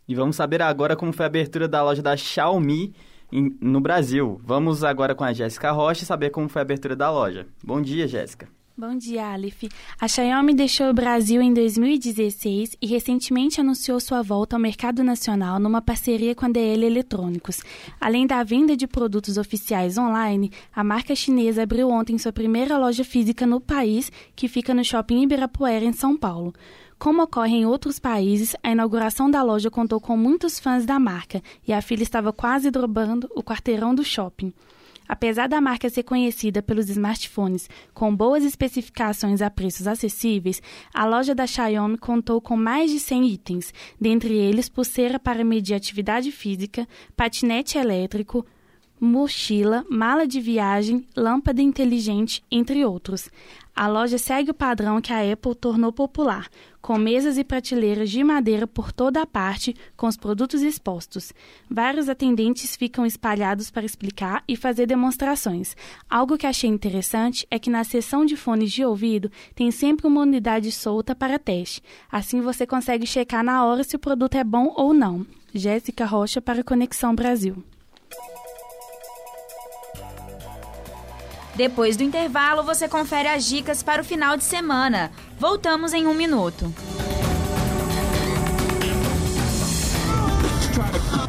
[0.06, 2.94] E vamos saber agora como foi a abertura da loja da Xiaomi
[3.32, 4.38] no Brasil.
[4.44, 7.46] Vamos agora com a Jéssica Rocha saber como foi a abertura da loja.
[7.64, 8.46] Bom dia, Jéssica.
[8.76, 9.70] Bom dia, Aleph.
[10.00, 15.60] A Xiaomi deixou o Brasil em 2016 e recentemente anunciou sua volta ao mercado nacional
[15.60, 17.62] numa parceria com a DL Eletrônicos.
[18.00, 23.04] Além da venda de produtos oficiais online, a marca chinesa abriu ontem sua primeira loja
[23.04, 26.52] física no país, que fica no Shopping Ibirapuera, em São Paulo.
[26.98, 31.40] Como ocorre em outros países, a inauguração da loja contou com muitos fãs da marca
[31.64, 34.52] e a fila estava quase dobrando o quarteirão do shopping.
[35.08, 40.62] Apesar da marca ser conhecida pelos smartphones com boas especificações a preços acessíveis,
[40.92, 45.74] a loja da Xiaomi contou com mais de 100 itens, dentre eles pulseira para medir
[45.74, 48.46] atividade física, patinete elétrico,
[49.00, 53.28] mochila, mala de viagem, lâmpada inteligente, entre outros.
[53.76, 56.48] A loja segue o padrão que a Apple tornou popular,
[56.80, 61.32] com mesas e prateleiras de madeira por toda a parte, com os produtos expostos.
[61.68, 65.76] Vários atendentes ficam espalhados para explicar e fazer demonstrações.
[66.08, 70.20] Algo que achei interessante é que na seção de fones de ouvido tem sempre uma
[70.20, 71.82] unidade solta para teste.
[72.12, 75.26] Assim você consegue checar na hora se o produto é bom ou não.
[75.52, 77.64] Jéssica Rocha para Conexão Brasil.
[81.56, 85.10] Depois do intervalo, você confere as dicas para o final de semana.
[85.38, 86.72] Voltamos em um minuto.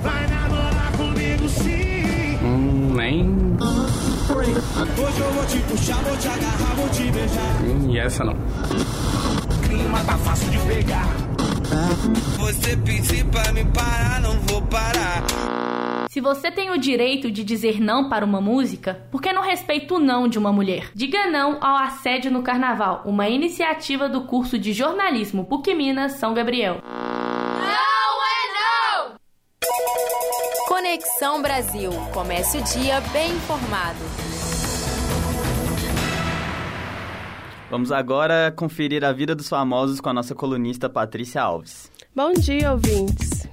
[0.02, 2.38] Vai namorar comigo sim.
[2.44, 3.36] Hum, nem.
[4.32, 7.62] Hoje eu vou te puxar, vou te agarrar, vou te beijar.
[7.64, 8.36] Hum, e essa não.
[9.64, 11.35] Clima tá fácil de pegar.
[12.38, 15.24] Você pedir pra me parar, não vou parar.
[16.10, 19.96] Se você tem o direito de dizer não para uma música, por que não respeita
[19.96, 20.92] o não de uma mulher?
[20.94, 26.34] Diga não ao assédio no carnaval, uma iniciativa do curso de jornalismo PUC Minas São
[26.34, 26.82] Gabriel.
[26.86, 29.16] Não é não!
[30.68, 31.92] Conexão Brasil.
[32.14, 34.35] Comece o dia bem informado.
[37.76, 41.92] Vamos agora conferir a vida dos famosos com a nossa colunista Patrícia Alves.
[42.16, 43.50] Bom dia, ouvintes.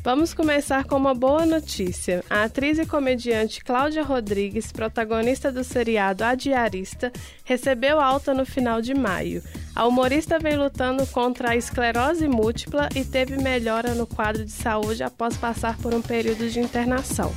[0.00, 2.22] Vamos começar com uma boa notícia.
[2.30, 7.10] A atriz e comediante Cláudia Rodrigues, protagonista do seriado A Diarista,
[7.42, 9.42] recebeu alta no final de maio.
[9.74, 15.02] A humorista vem lutando contra a esclerose múltipla e teve melhora no quadro de saúde
[15.02, 17.34] após passar por um período de internação.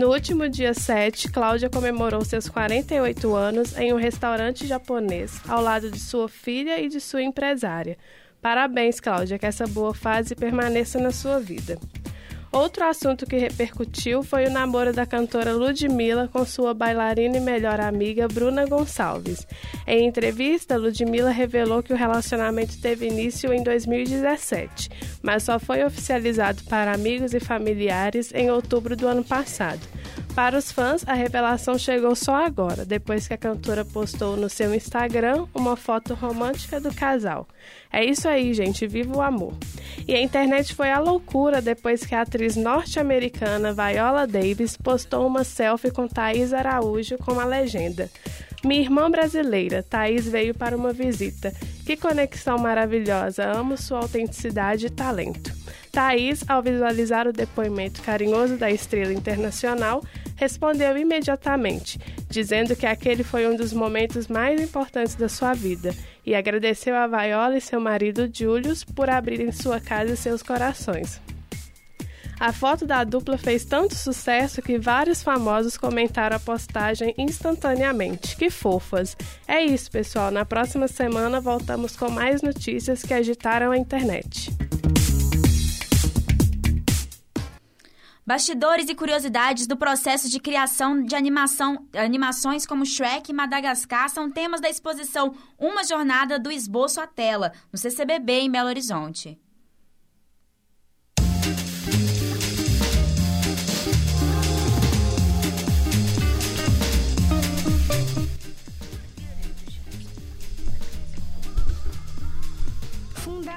[0.00, 5.90] No último dia 7, Cláudia comemorou seus 48 anos em um restaurante japonês, ao lado
[5.90, 7.98] de sua filha e de sua empresária.
[8.40, 11.78] Parabéns, Cláudia, que essa boa fase permaneça na sua vida.
[12.52, 17.80] Outro assunto que repercutiu foi o namoro da cantora Ludmilla com sua bailarina e melhor
[17.80, 19.46] amiga Bruna Gonçalves.
[19.86, 24.90] Em entrevista, Ludmilla revelou que o relacionamento teve início em 2017,
[25.22, 29.80] mas só foi oficializado para amigos e familiares em outubro do ano passado.
[30.40, 34.74] Para os fãs, a revelação chegou só agora, depois que a cantora postou no seu
[34.74, 37.46] Instagram uma foto romântica do casal.
[37.92, 39.52] É isso aí, gente, viva o amor.
[40.08, 45.44] E a internet foi a loucura depois que a atriz norte-americana Viola Davis postou uma
[45.44, 48.10] selfie com Thaís Araújo com a legenda:
[48.64, 51.52] Minha irmã brasileira, Thaís veio para uma visita.
[51.84, 55.60] Que conexão maravilhosa, amo sua autenticidade e talento.
[55.92, 60.02] Thaís, ao visualizar o depoimento carinhoso da estrela internacional,
[60.40, 62.00] respondeu imediatamente,
[62.30, 67.06] dizendo que aquele foi um dos momentos mais importantes da sua vida e agradeceu a
[67.06, 71.20] Viola e seu marido Julius por abrirem sua casa e seus corações.
[72.40, 78.34] A foto da dupla fez tanto sucesso que vários famosos comentaram a postagem instantaneamente.
[78.34, 79.14] Que fofas!
[79.46, 80.30] É isso, pessoal.
[80.30, 84.50] Na próxima semana voltamos com mais notícias que agitaram a internet.
[88.30, 94.30] Bastidores e curiosidades do processo de criação de animação, animações como Shrek e Madagascar são
[94.30, 99.36] temas da exposição Uma Jornada do Esboço à Tela, no CCBB em Belo Horizonte.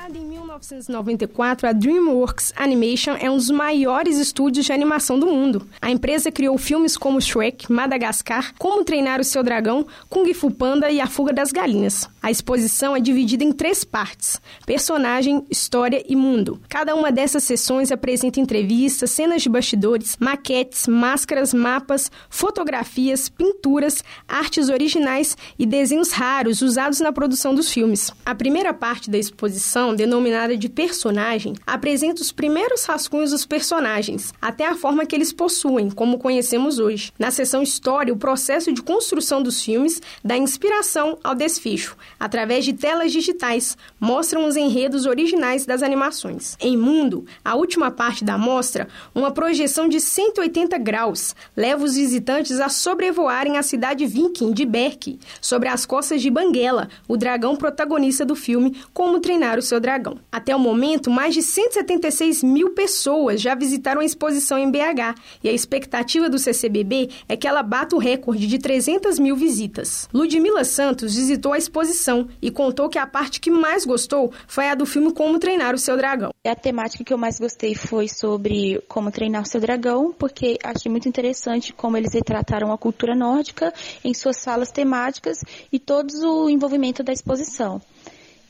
[0.03, 5.65] Fundada em 1994, a DreamWorks Animation é um dos maiores estúdios de animação do mundo.
[5.81, 10.91] A empresa criou filmes como Shrek, Madagascar, Como Treinar o Seu Dragão, Kung Fu Panda
[10.91, 12.09] e A Fuga das Galinhas.
[12.21, 16.59] A exposição é dividida em três partes: personagem, história e mundo.
[16.67, 24.67] Cada uma dessas sessões apresenta entrevistas, cenas de bastidores, maquetes, máscaras, mapas, fotografias, pinturas, artes
[24.67, 28.11] originais e desenhos raros usados na produção dos filmes.
[28.25, 34.67] A primeira parte da exposição, denominada de personagem, apresenta os primeiros rascunhos dos personagens, até
[34.67, 37.11] a forma que eles possuem, como conhecemos hoje.
[37.17, 42.73] Na seção História, o processo de construção dos filmes dá inspiração ao desfecho, através de
[42.73, 46.57] telas digitais, mostram os enredos originais das animações.
[46.59, 52.59] Em Mundo, a última parte da mostra, uma projeção de 180 graus, leva os visitantes
[52.59, 58.25] a sobrevoarem a cidade viking de Berk, sobre as costas de Banguela, o dragão protagonista
[58.25, 60.17] do filme Como Treinar o Seu Dragão.
[60.31, 65.49] Até o momento, mais de 176 mil pessoas já visitaram a exposição em BH e
[65.49, 70.07] a expectativa do CCBB é que ela bata o recorde de 300 mil visitas.
[70.13, 74.75] Ludmila Santos visitou a exposição e contou que a parte que mais gostou foi a
[74.75, 76.31] do filme Como Treinar o Seu Dragão.
[76.47, 80.91] A temática que eu mais gostei foi sobre como treinar o seu dragão, porque achei
[80.91, 85.39] muito interessante como eles retrataram a cultura nórdica em suas salas temáticas
[85.71, 87.81] e todo o envolvimento da exposição.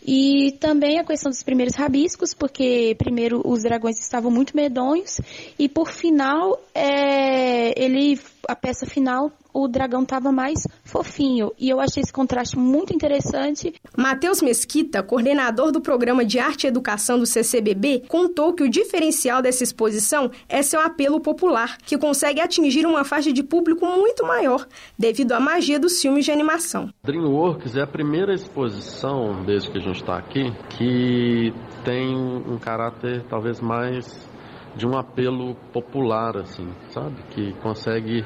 [0.05, 5.21] E também a questão dos primeiros rabiscos, porque primeiro os dragões estavam muito medonhos.
[5.57, 11.79] E por final é, ele a peça final o dragão estava mais fofinho e eu
[11.79, 13.73] achei esse contraste muito interessante.
[13.95, 19.41] Matheus Mesquita, coordenador do programa de arte e educação do CCBB, contou que o diferencial
[19.41, 24.65] dessa exposição é seu apelo popular, que consegue atingir uma faixa de público muito maior
[24.97, 26.89] devido à magia dos filmes de animação.
[27.03, 33.23] DreamWorks é a primeira exposição desde que a gente está aqui que tem um caráter
[33.29, 34.27] talvez mais
[34.75, 37.15] de um apelo popular, assim, sabe?
[37.29, 38.25] Que consegue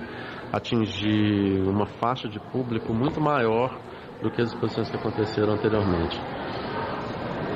[0.51, 3.77] atingir uma faixa de público muito maior
[4.21, 6.19] do que as exposições que aconteceram anteriormente.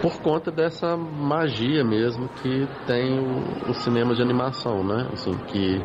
[0.01, 5.07] Por conta dessa magia mesmo que tem o, o cinema de animação, né?
[5.13, 5.79] Assim, que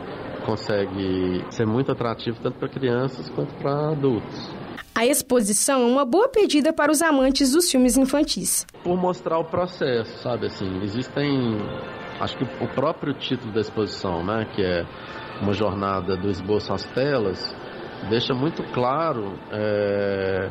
[0.44, 4.50] consegue ser muito atrativo tanto para crianças quanto para adultos.
[4.94, 8.66] A exposição é uma boa pedida para os amantes dos filmes infantis.
[8.82, 11.58] Por mostrar o processo, sabe assim, existem
[12.18, 14.86] acho que o próprio título da exposição, né, que é
[15.40, 17.54] uma jornada do esboço às telas,
[18.08, 20.50] deixa muito claro é,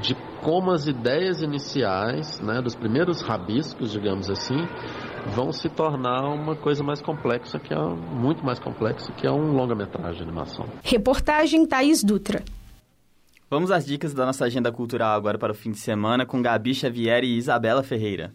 [0.00, 4.66] de como as ideias iniciais, né, dos primeiros rabiscos, digamos assim,
[5.34, 9.52] vão se tornar uma coisa mais complexa, que é muito mais complexa, que é um
[9.52, 10.66] longa-metragem de animação.
[10.82, 12.42] Reportagem Thaís Dutra.
[13.50, 16.74] Vamos às dicas da nossa agenda cultural agora para o fim de semana com Gabi
[16.74, 18.32] Xavier e Isabela Ferreira.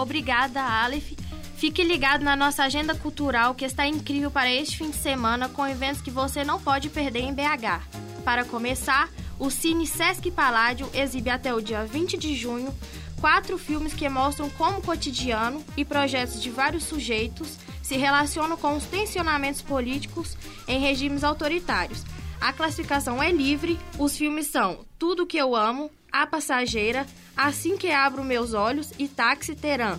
[0.00, 1.12] Obrigada, Aleph.
[1.56, 5.66] Fique ligado na nossa agenda cultural que está incrível para este fim de semana com
[5.66, 7.82] eventos que você não pode perder em BH.
[8.24, 12.74] Para começar, o Cine Sesc Paládio exibe até o dia 20 de junho
[13.20, 18.74] quatro filmes que mostram como o cotidiano e projetos de vários sujeitos se relacionam com
[18.76, 20.34] os tensionamentos políticos
[20.66, 22.04] em regimes autoritários.
[22.40, 27.90] A classificação é livre, os filmes são Tudo Que Eu Amo, A Passageira, Assim Que
[27.90, 29.98] Abro Meus Olhos e Táxi Teran.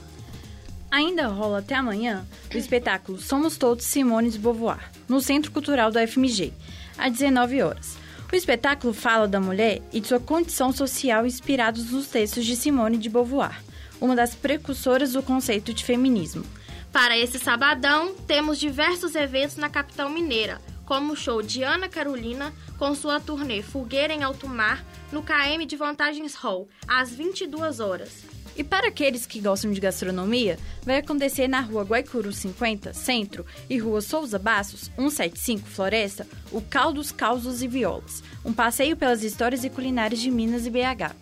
[0.92, 6.06] Ainda rola até amanhã o espetáculo Somos Todos Simone de Beauvoir, no Centro Cultural da
[6.06, 6.54] FMG,
[6.98, 7.98] às 19 horas.
[8.32, 12.98] O espetáculo fala da mulher e de sua condição social inspirados nos textos de Simone
[12.98, 13.62] de Beauvoir,
[14.00, 16.44] uma das precursoras do conceito de feminismo.
[16.92, 20.62] Para esse sabadão, temos diversos eventos na capital mineira,
[20.92, 25.66] como o show de Ana Carolina com sua turnê Fogueira em Alto Mar no KM
[25.66, 28.26] de Vantagens Hall, às 22 horas.
[28.58, 33.78] E para aqueles que gostam de gastronomia, vai acontecer na rua Guaicuru 50, Centro, e
[33.78, 39.70] rua Souza Bassos, 175, Floresta, o Caldos, Causos e Violas, um passeio pelas histórias e
[39.70, 41.16] culinárias de Minas e BH.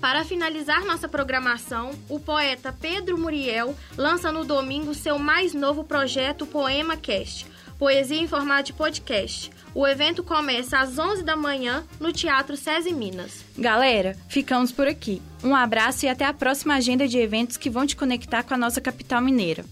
[0.00, 6.46] Para finalizar nossa programação, o poeta Pedro Muriel lança no domingo seu mais novo projeto
[6.46, 7.46] Poema Cast,
[7.78, 9.50] poesia em formato de podcast.
[9.74, 13.44] O evento começa às 11 da manhã no Teatro SESI Minas.
[13.58, 15.20] Galera, ficamos por aqui.
[15.44, 18.58] Um abraço e até a próxima agenda de eventos que vão te conectar com a
[18.58, 19.64] nossa capital mineira.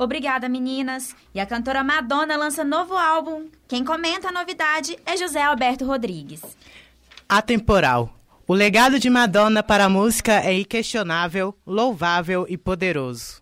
[0.00, 1.14] Obrigada, meninas.
[1.34, 3.50] E a cantora Madonna lança novo álbum.
[3.68, 6.40] Quem comenta a novidade é José Alberto Rodrigues.
[7.28, 8.08] Atemporal.
[8.48, 13.39] O legado de Madonna para a música é inquestionável, louvável e poderoso.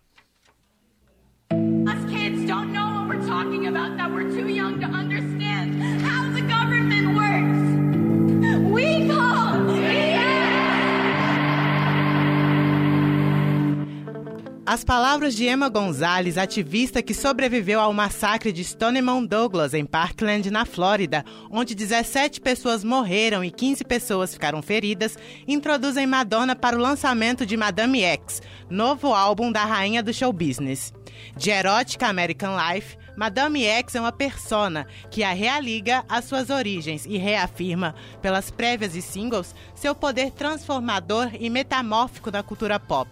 [14.71, 20.51] As palavras de Emma Gonzalez, ativista que sobreviveu ao massacre de Stoneman Douglas em Parkland,
[20.51, 25.17] na Flórida, onde 17 pessoas morreram e 15 pessoas ficaram feridas,
[25.47, 30.93] introduzem Madonna para o lançamento de Madame X, novo álbum da rainha do show business.
[31.35, 37.07] De erótica American Life, Madame X é uma persona que a realiga às suas origens
[37.07, 43.09] e reafirma, pelas prévias e singles, seu poder transformador e metamórfico da cultura pop.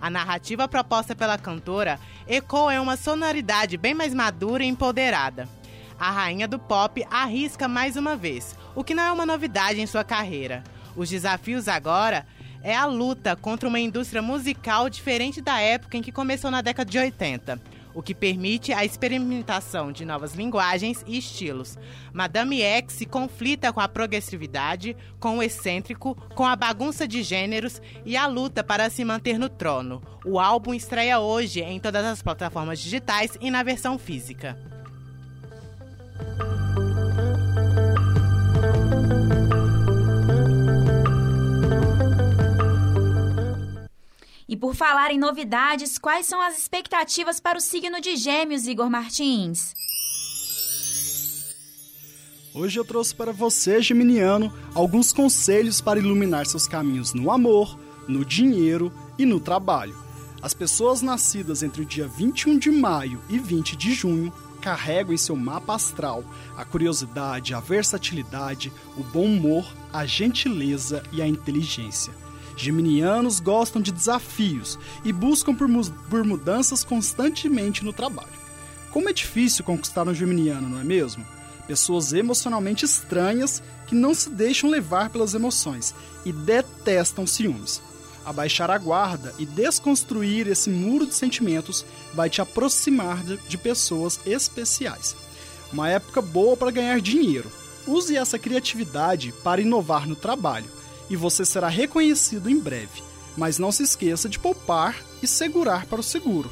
[0.00, 5.48] A narrativa proposta pela cantora ecoa uma sonoridade bem mais madura e empoderada.
[5.98, 9.86] A rainha do pop arrisca mais uma vez, o que não é uma novidade em
[9.86, 10.64] sua carreira.
[10.96, 12.26] Os desafios agora
[12.62, 16.90] é a luta contra uma indústria musical diferente da época em que começou na década
[16.90, 21.78] de 80 o que permite a experimentação de novas linguagens e estilos.
[22.12, 27.80] Madame X se conflita com a progressividade, com o excêntrico, com a bagunça de gêneros
[28.04, 30.02] e a luta para se manter no trono.
[30.24, 34.58] O álbum estreia hoje em todas as plataformas digitais e na versão física.
[44.50, 48.90] E por falar em novidades, quais são as expectativas para o signo de Gêmeos, Igor
[48.90, 49.72] Martins?
[52.52, 57.78] Hoje eu trouxe para você, Geminiano, alguns conselhos para iluminar seus caminhos no amor,
[58.08, 59.96] no dinheiro e no trabalho.
[60.42, 65.16] As pessoas nascidas entre o dia 21 de maio e 20 de junho carregam em
[65.16, 66.24] seu mapa astral
[66.56, 72.12] a curiosidade, a versatilidade, o bom humor, a gentileza e a inteligência.
[72.60, 78.28] Geminianos gostam de desafios e buscam por, mu por mudanças constantemente no trabalho.
[78.90, 81.26] Como é difícil conquistar um geminiano, não é mesmo?
[81.66, 87.80] Pessoas emocionalmente estranhas que não se deixam levar pelas emoções e detestam ciúmes.
[88.26, 94.20] Abaixar a guarda e desconstruir esse muro de sentimentos vai te aproximar de, de pessoas
[94.26, 95.16] especiais.
[95.72, 97.50] Uma época boa para ganhar dinheiro.
[97.86, 100.79] Use essa criatividade para inovar no trabalho
[101.10, 103.02] e você será reconhecido em breve.
[103.36, 106.50] Mas não se esqueça de poupar e segurar para o seguro.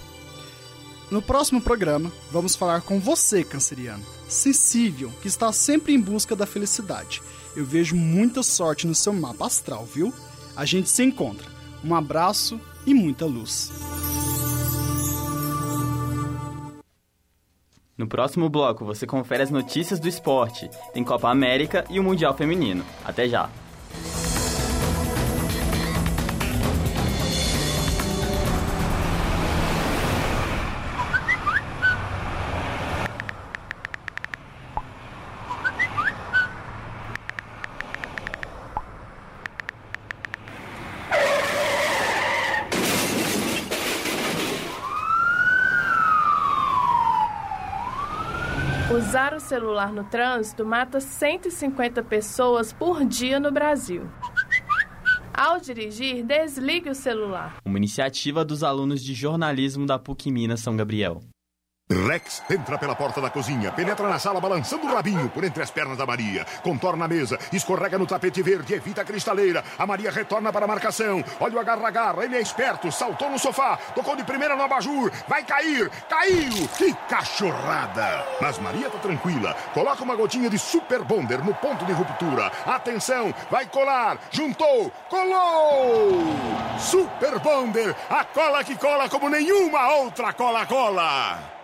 [1.10, 6.44] No próximo programa, vamos falar com você, canceriano, sensível, que está sempre em busca da
[6.44, 7.22] felicidade.
[7.56, 10.12] Eu vejo muita sorte no seu mapa astral, viu?
[10.54, 11.46] A gente se encontra.
[11.82, 13.72] Um abraço e muita luz.
[17.96, 20.70] No próximo bloco, você confere as notícias do esporte.
[20.92, 22.84] Tem Copa América e o Mundial Feminino.
[23.04, 23.50] Até já!
[48.90, 54.08] Usar o celular no trânsito mata 150 pessoas por dia no Brasil.
[55.34, 57.58] Ao dirigir, desligue o celular.
[57.66, 61.20] Uma iniciativa dos alunos de jornalismo da PUC Minas São Gabriel.
[61.90, 65.70] Rex entra pela porta da cozinha, penetra na sala balançando o rabinho por entre as
[65.70, 66.46] pernas da Maria.
[66.62, 69.64] Contorna a mesa, escorrega no tapete verde, evita a cristaleira.
[69.78, 71.24] A Maria retorna para a marcação.
[71.40, 75.10] Olha o agarra-agarra, ele é esperto, saltou no sofá, tocou de primeira no abajur.
[75.26, 76.68] Vai cair, caiu!
[76.76, 78.22] Que cachorrada!
[78.38, 79.54] Mas Maria tá tranquila.
[79.72, 82.52] Coloca uma gotinha de Super Bonder no ponto de ruptura.
[82.66, 86.36] Atenção, vai colar, juntou, colou!
[86.78, 91.57] Super Bonder, a cola que cola como nenhuma outra cola-cola!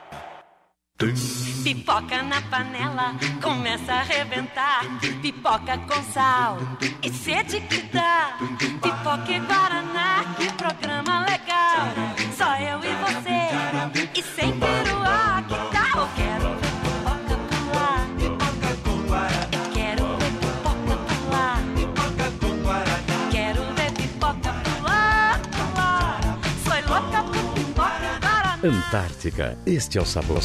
[1.64, 4.84] Pipoca na panela começa a arrebentar.
[5.20, 6.57] Pipoca com sal
[7.03, 8.38] e sede que dá.
[8.80, 11.88] Pipoca e guaraná, que programa legal.
[12.36, 15.42] Só eu e você e sem peruá.
[15.49, 16.09] Que tal?
[16.14, 18.07] Quero ver pipoca pular.
[18.16, 19.70] Pipoca com guaraná.
[19.74, 21.59] Quero ver pipoca pular.
[21.74, 23.30] Pipoca com guaraná.
[23.32, 26.20] Quero ver pipoca pular, pular.
[26.62, 28.61] Sou louca por pipoca guaraná.
[28.62, 30.40] Antártica, este é o sabor.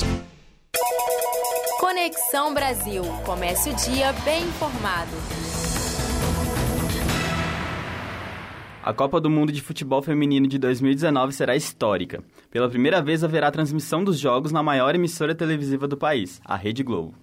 [1.99, 3.03] Conexão Brasil.
[3.25, 5.11] Comece o dia bem informado.
[8.81, 12.23] A Copa do Mundo de Futebol Feminino de 2019 será histórica.
[12.49, 16.83] Pela primeira vez haverá transmissão dos jogos na maior emissora televisiva do país, a Rede
[16.83, 17.13] Globo.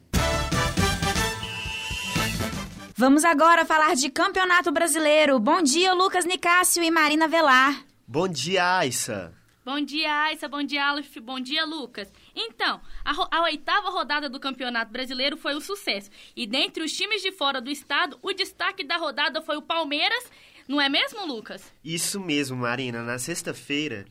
[2.94, 5.40] Vamos agora falar de Campeonato Brasileiro.
[5.40, 7.82] Bom dia, Lucas Nicásio e Marina Velar.
[8.06, 9.32] Bom dia, Aissa.
[9.66, 10.46] Bom dia, Aissa.
[10.46, 11.16] Bom dia, Aleph.
[11.20, 12.08] Bom dia, Lucas.
[12.36, 16.08] Então, a, a, oitava rodada do Campeonato Brasileiro foi um sucesso.
[16.36, 20.30] E dentre os times de fora do estado, o destaque da rodada foi o Palmeiras.
[20.68, 21.72] Não é mesmo, Lucas?
[21.84, 23.02] Isso mesmo, Marina.
[23.02, 24.06] Na sexta-feira,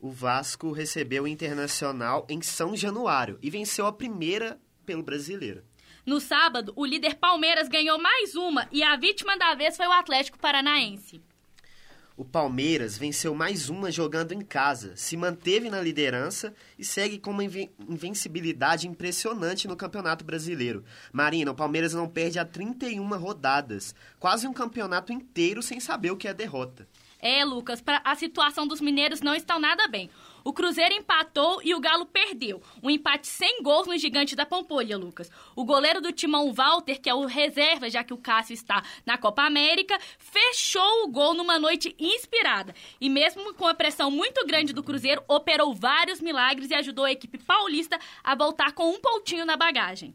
[0.00, 5.62] o Vasco recebeu o Internacional em São Januário e venceu a primeira pelo brasileiro.
[6.04, 9.92] No sábado, o líder Palmeiras ganhou mais uma e a vítima da vez foi o
[9.92, 11.22] Atlético Paranaense.
[12.16, 17.30] O Palmeiras venceu mais uma jogando em casa, se manteve na liderança e segue com
[17.30, 20.82] uma invencibilidade impressionante no Campeonato Brasileiro.
[21.12, 26.16] Marina, o Palmeiras não perde há 31 rodadas, quase um campeonato inteiro sem saber o
[26.16, 26.88] que é derrota.
[27.20, 30.08] É, Lucas, pra, a situação dos mineiros não está nada bem.
[30.46, 32.62] O Cruzeiro empatou e o Galo perdeu.
[32.80, 35.28] Um empate sem gols no Gigante da Pampolha, Lucas.
[35.56, 39.18] O goleiro do Timão, Walter, que é o reserva, já que o Cássio está na
[39.18, 42.72] Copa América, fechou o gol numa noite inspirada.
[43.00, 47.10] E mesmo com a pressão muito grande do Cruzeiro, operou vários milagres e ajudou a
[47.10, 50.14] equipe paulista a voltar com um pontinho na bagagem.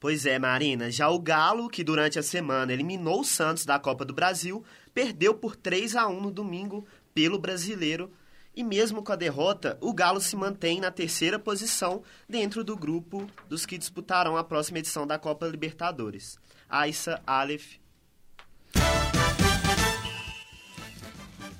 [0.00, 0.90] Pois é, Marina.
[0.90, 5.32] Já o Galo, que durante a semana eliminou o Santos da Copa do Brasil, perdeu
[5.32, 6.84] por 3 a 1 no domingo
[7.14, 8.10] pelo Brasileiro
[8.56, 13.26] e mesmo com a derrota, o Galo se mantém na terceira posição dentro do grupo
[13.48, 16.38] dos que disputarão a próxima edição da Copa Libertadores.
[16.68, 17.83] Aissa, Aleph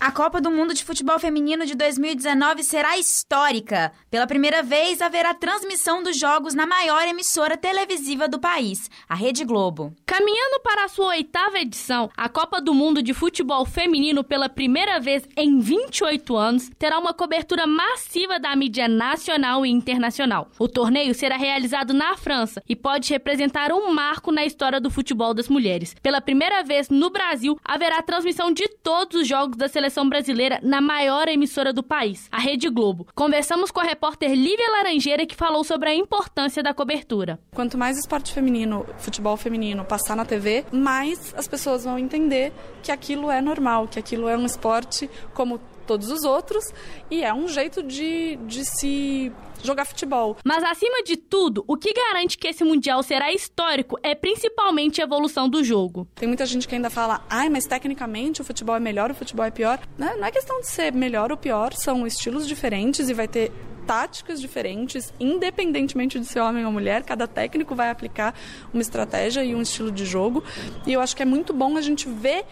[0.05, 3.91] A Copa do Mundo de Futebol Feminino de 2019 será histórica.
[4.11, 9.47] Pela primeira vez, haverá transmissão dos jogos na maior emissora televisiva do país, a Rede
[9.47, 9.95] Globo.
[10.05, 15.01] Caminhando para a sua oitava edição, a Copa do Mundo de Futebol Feminino, pela primeira
[15.01, 20.51] vez em 28 anos, terá uma cobertura massiva da mídia nacional e internacional.
[20.59, 25.33] O torneio será realizado na França e pode representar um marco na história do futebol
[25.33, 25.97] das mulheres.
[26.03, 30.59] Pela primeira vez no Brasil, haverá transmissão de todos os jogos da seleção seleção brasileira
[30.61, 33.07] na maior emissora do país, a Rede Globo.
[33.15, 37.39] Conversamos com a repórter Lívia Laranjeira, que falou sobre a importância da cobertura.
[37.55, 42.91] Quanto mais esporte feminino, futebol feminino passar na TV, mais as pessoas vão entender que
[42.91, 46.65] aquilo é normal, que aquilo é um esporte como todos os outros
[47.11, 49.33] e é um jeito de, de se
[49.63, 50.37] jogar futebol.
[50.45, 55.05] Mas acima de tudo, o que garante que esse mundial será histórico é principalmente a
[55.05, 56.07] evolução do jogo.
[56.15, 59.45] Tem muita gente que ainda fala, ai, mas tecnicamente o futebol é melhor, o futebol
[59.45, 59.81] é pior.
[59.97, 63.51] Não, não é questão de ser melhor ou pior, são estilos diferentes e vai ter
[63.87, 68.35] táticas diferentes, independentemente de ser homem ou mulher, cada técnico vai aplicar
[68.73, 70.43] uma estratégia e um estilo de jogo.
[70.87, 72.45] E eu acho que é muito bom a gente ver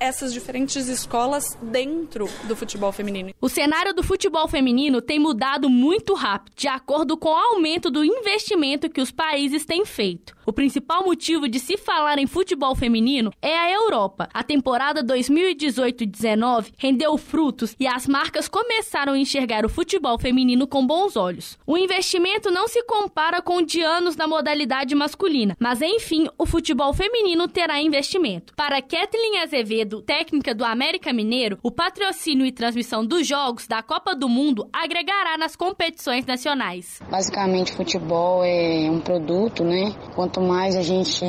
[0.00, 3.32] essas diferentes escolas dentro do futebol feminino.
[3.40, 8.02] O cenário do futebol feminino tem mudado muito rápido, de acordo com o aumento do
[8.02, 10.34] investimento que os países têm feito.
[10.50, 14.28] O principal motivo de se falar em futebol feminino é a Europa.
[14.34, 20.84] A temporada 2018-19 rendeu frutos e as marcas começaram a enxergar o futebol feminino com
[20.84, 21.56] bons olhos.
[21.64, 26.44] O investimento não se compara com o de anos na modalidade masculina, mas enfim, o
[26.44, 28.52] futebol feminino terá investimento.
[28.56, 34.16] Para Kathleen Azevedo, técnica do América Mineiro, o patrocínio e transmissão dos jogos da Copa
[34.16, 37.00] do Mundo agregará nas competições nacionais.
[37.08, 39.94] Basicamente, futebol é um produto, né?
[40.16, 41.24] Quanto quanto mais a gente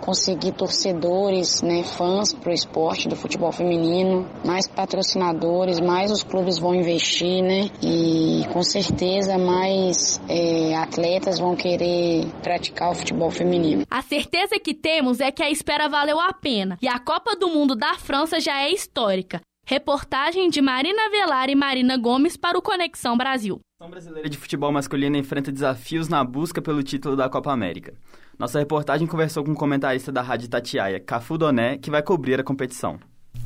[0.00, 6.58] conseguir torcedores, né, fãs para o esporte do futebol feminino, mais patrocinadores, mais os clubes
[6.58, 13.84] vão investir, né, e com certeza mais é, atletas vão querer praticar o futebol feminino.
[13.90, 17.48] A certeza que temos é que a espera valeu a pena e a Copa do
[17.48, 19.40] Mundo da França já é histórica.
[19.64, 23.60] Reportagem de Marina Velar e Marina Gomes para o Conexão Brasil.
[23.80, 27.94] A seleção brasileira de futebol masculino enfrenta desafios na busca pelo título da Copa América.
[28.38, 32.44] Nossa reportagem conversou com um comentarista da Rádio Tatiaia, Cafu Doné, que vai cobrir a
[32.44, 32.98] competição.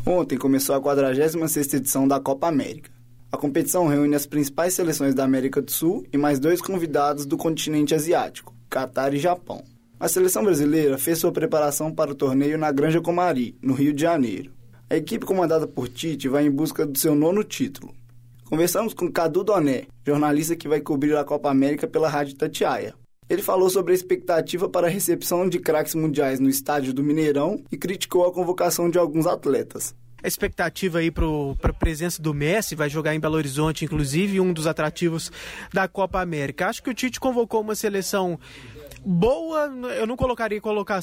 [0.06, 2.90] Ontem começou a 46ª edição da Copa América.
[3.30, 7.36] A competição reúne as principais seleções da América do Sul e mais dois convidados do
[7.36, 9.62] continente asiático, Catar e Japão.
[9.98, 14.02] A seleção brasileira fez sua preparação para o torneio na Granja Comari, no Rio de
[14.02, 14.52] Janeiro.
[14.88, 17.92] A equipe comandada por Tite vai em busca do seu nono título.
[18.44, 22.94] Conversamos com Cadu Doné, jornalista que vai cobrir a Copa América pela Rádio Tatiaia.
[23.28, 27.62] Ele falou sobre a expectativa para a recepção de craques mundiais no estádio do Mineirão
[27.70, 29.94] e criticou a convocação de alguns atletas.
[30.22, 34.52] A expectativa aí para a presença do Messi, vai jogar em Belo Horizonte, inclusive, um
[34.52, 35.30] dos atrativos
[35.72, 36.68] da Copa América.
[36.68, 38.38] Acho que o Tite convocou uma seleção
[39.06, 40.60] boa, eu não colocaria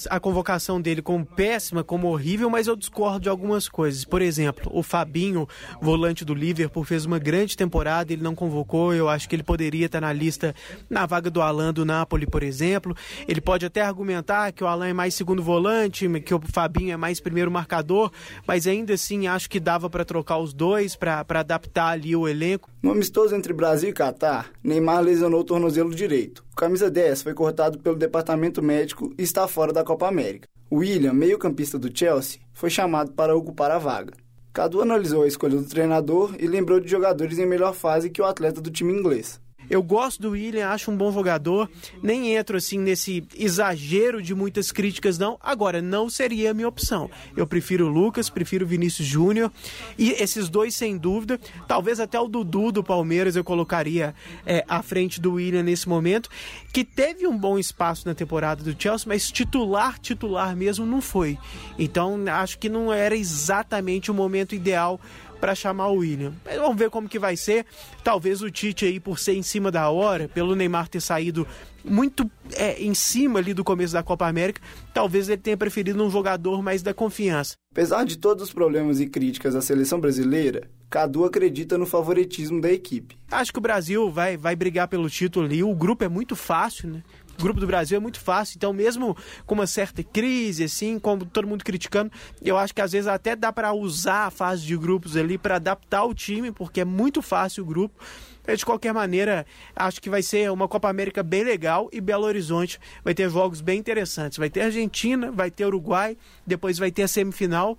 [0.10, 4.04] a convocação dele como péssima, como horrível, mas eu discordo de algumas coisas.
[4.04, 5.47] Por exemplo, o Fabinho,
[5.82, 9.86] volante do Liverpool, fez uma grande temporada, ele não convocou, eu acho que ele poderia
[9.86, 10.54] estar na lista
[10.89, 12.95] na vaga do Alan do Napoli, por exemplo.
[13.26, 16.97] Ele pode até argumentar que o Alan é mais segundo volante, que o Fabinho é
[16.97, 18.12] mais primeiro marcador,
[18.45, 22.70] mas ainda assim acho que dava para trocar os dois, para adaptar ali o elenco.
[22.82, 26.43] No amistoso entre Brasil e Catar, Neymar lesionou o tornozelo direito.
[26.51, 30.47] O camisa 10 foi cortado pelo departamento médico e está fora da Copa América.
[30.71, 34.13] William, meio-campista do Chelsea, foi chamado para ocupar a vaga.
[34.53, 38.25] Cadu analisou a escolha do treinador e lembrou de jogadores em melhor fase que o
[38.25, 39.41] atleta do time inglês.
[39.70, 41.70] Eu gosto do William, acho um bom jogador.
[42.01, 45.38] Nem entro assim nesse exagero de muitas críticas, não.
[45.41, 47.09] Agora, não seria a minha opção.
[47.36, 49.51] Eu prefiro o Lucas, prefiro o Vinícius Júnior.
[49.97, 51.39] E esses dois, sem dúvida.
[51.68, 54.14] Talvez até o Dudu do Palmeiras eu colocaria
[54.45, 56.30] é, à frente do William nesse momento.
[56.72, 61.38] Que teve um bom espaço na temporada do Chelsea, mas titular, titular mesmo não foi.
[61.78, 64.99] Então, acho que não era exatamente o momento ideal
[65.43, 66.31] para chamar o William.
[66.45, 67.65] Mas vamos ver como que vai ser.
[68.01, 71.45] Talvez o Tite aí, por ser em cima da hora, pelo Neymar ter saído
[71.83, 74.61] muito é, em cima ali do começo da Copa América,
[74.93, 77.55] talvez ele tenha preferido um jogador mais da confiança.
[77.73, 82.71] Apesar de todos os problemas e críticas à seleção brasileira, Cadu acredita no favoritismo da
[82.71, 83.17] equipe.
[83.29, 85.61] Acho que o Brasil vai, vai brigar pelo título ali.
[85.61, 87.03] O grupo é muito fácil, né?
[87.39, 91.47] Grupo do Brasil é muito fácil, então mesmo com uma certa crise, assim, como todo
[91.47, 92.11] mundo criticando,
[92.41, 95.55] eu acho que às vezes até dá para usar a fase de grupos ali para
[95.55, 98.03] adaptar o time, porque é muito fácil o grupo.
[98.45, 102.77] De qualquer maneira, acho que vai ser uma Copa América bem legal e Belo Horizonte
[103.01, 104.38] vai ter jogos bem interessantes.
[104.38, 107.77] Vai ter Argentina, vai ter Uruguai, depois vai ter a semifinal.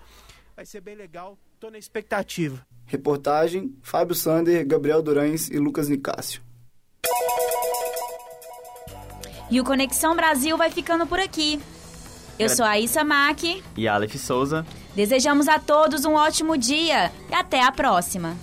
[0.57, 2.67] Vai ser bem legal, tô na expectativa.
[2.87, 6.41] Reportagem: Fábio Sander, Gabriel Durães e Lucas Nicásio.
[9.51, 11.61] E o Conexão Brasil vai ficando por aqui.
[12.39, 13.63] Eu sou a Issa Mack.
[13.77, 14.67] E Aleph Souza.
[14.95, 18.37] Desejamos a todos um ótimo dia e até a próxima.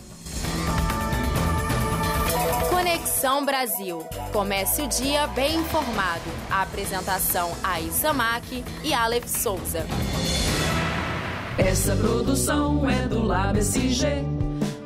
[2.70, 4.00] Conexão Brasil.
[4.32, 6.24] Comece o dia bem informado.
[6.50, 9.86] A apresentação Aissa Mack e Aleph Souza.
[11.58, 14.26] Essa produção é do Lab SG,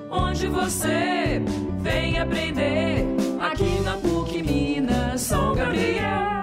[0.09, 1.41] onde você
[1.81, 3.05] vem aprender
[5.25, 6.34] são Gabriel.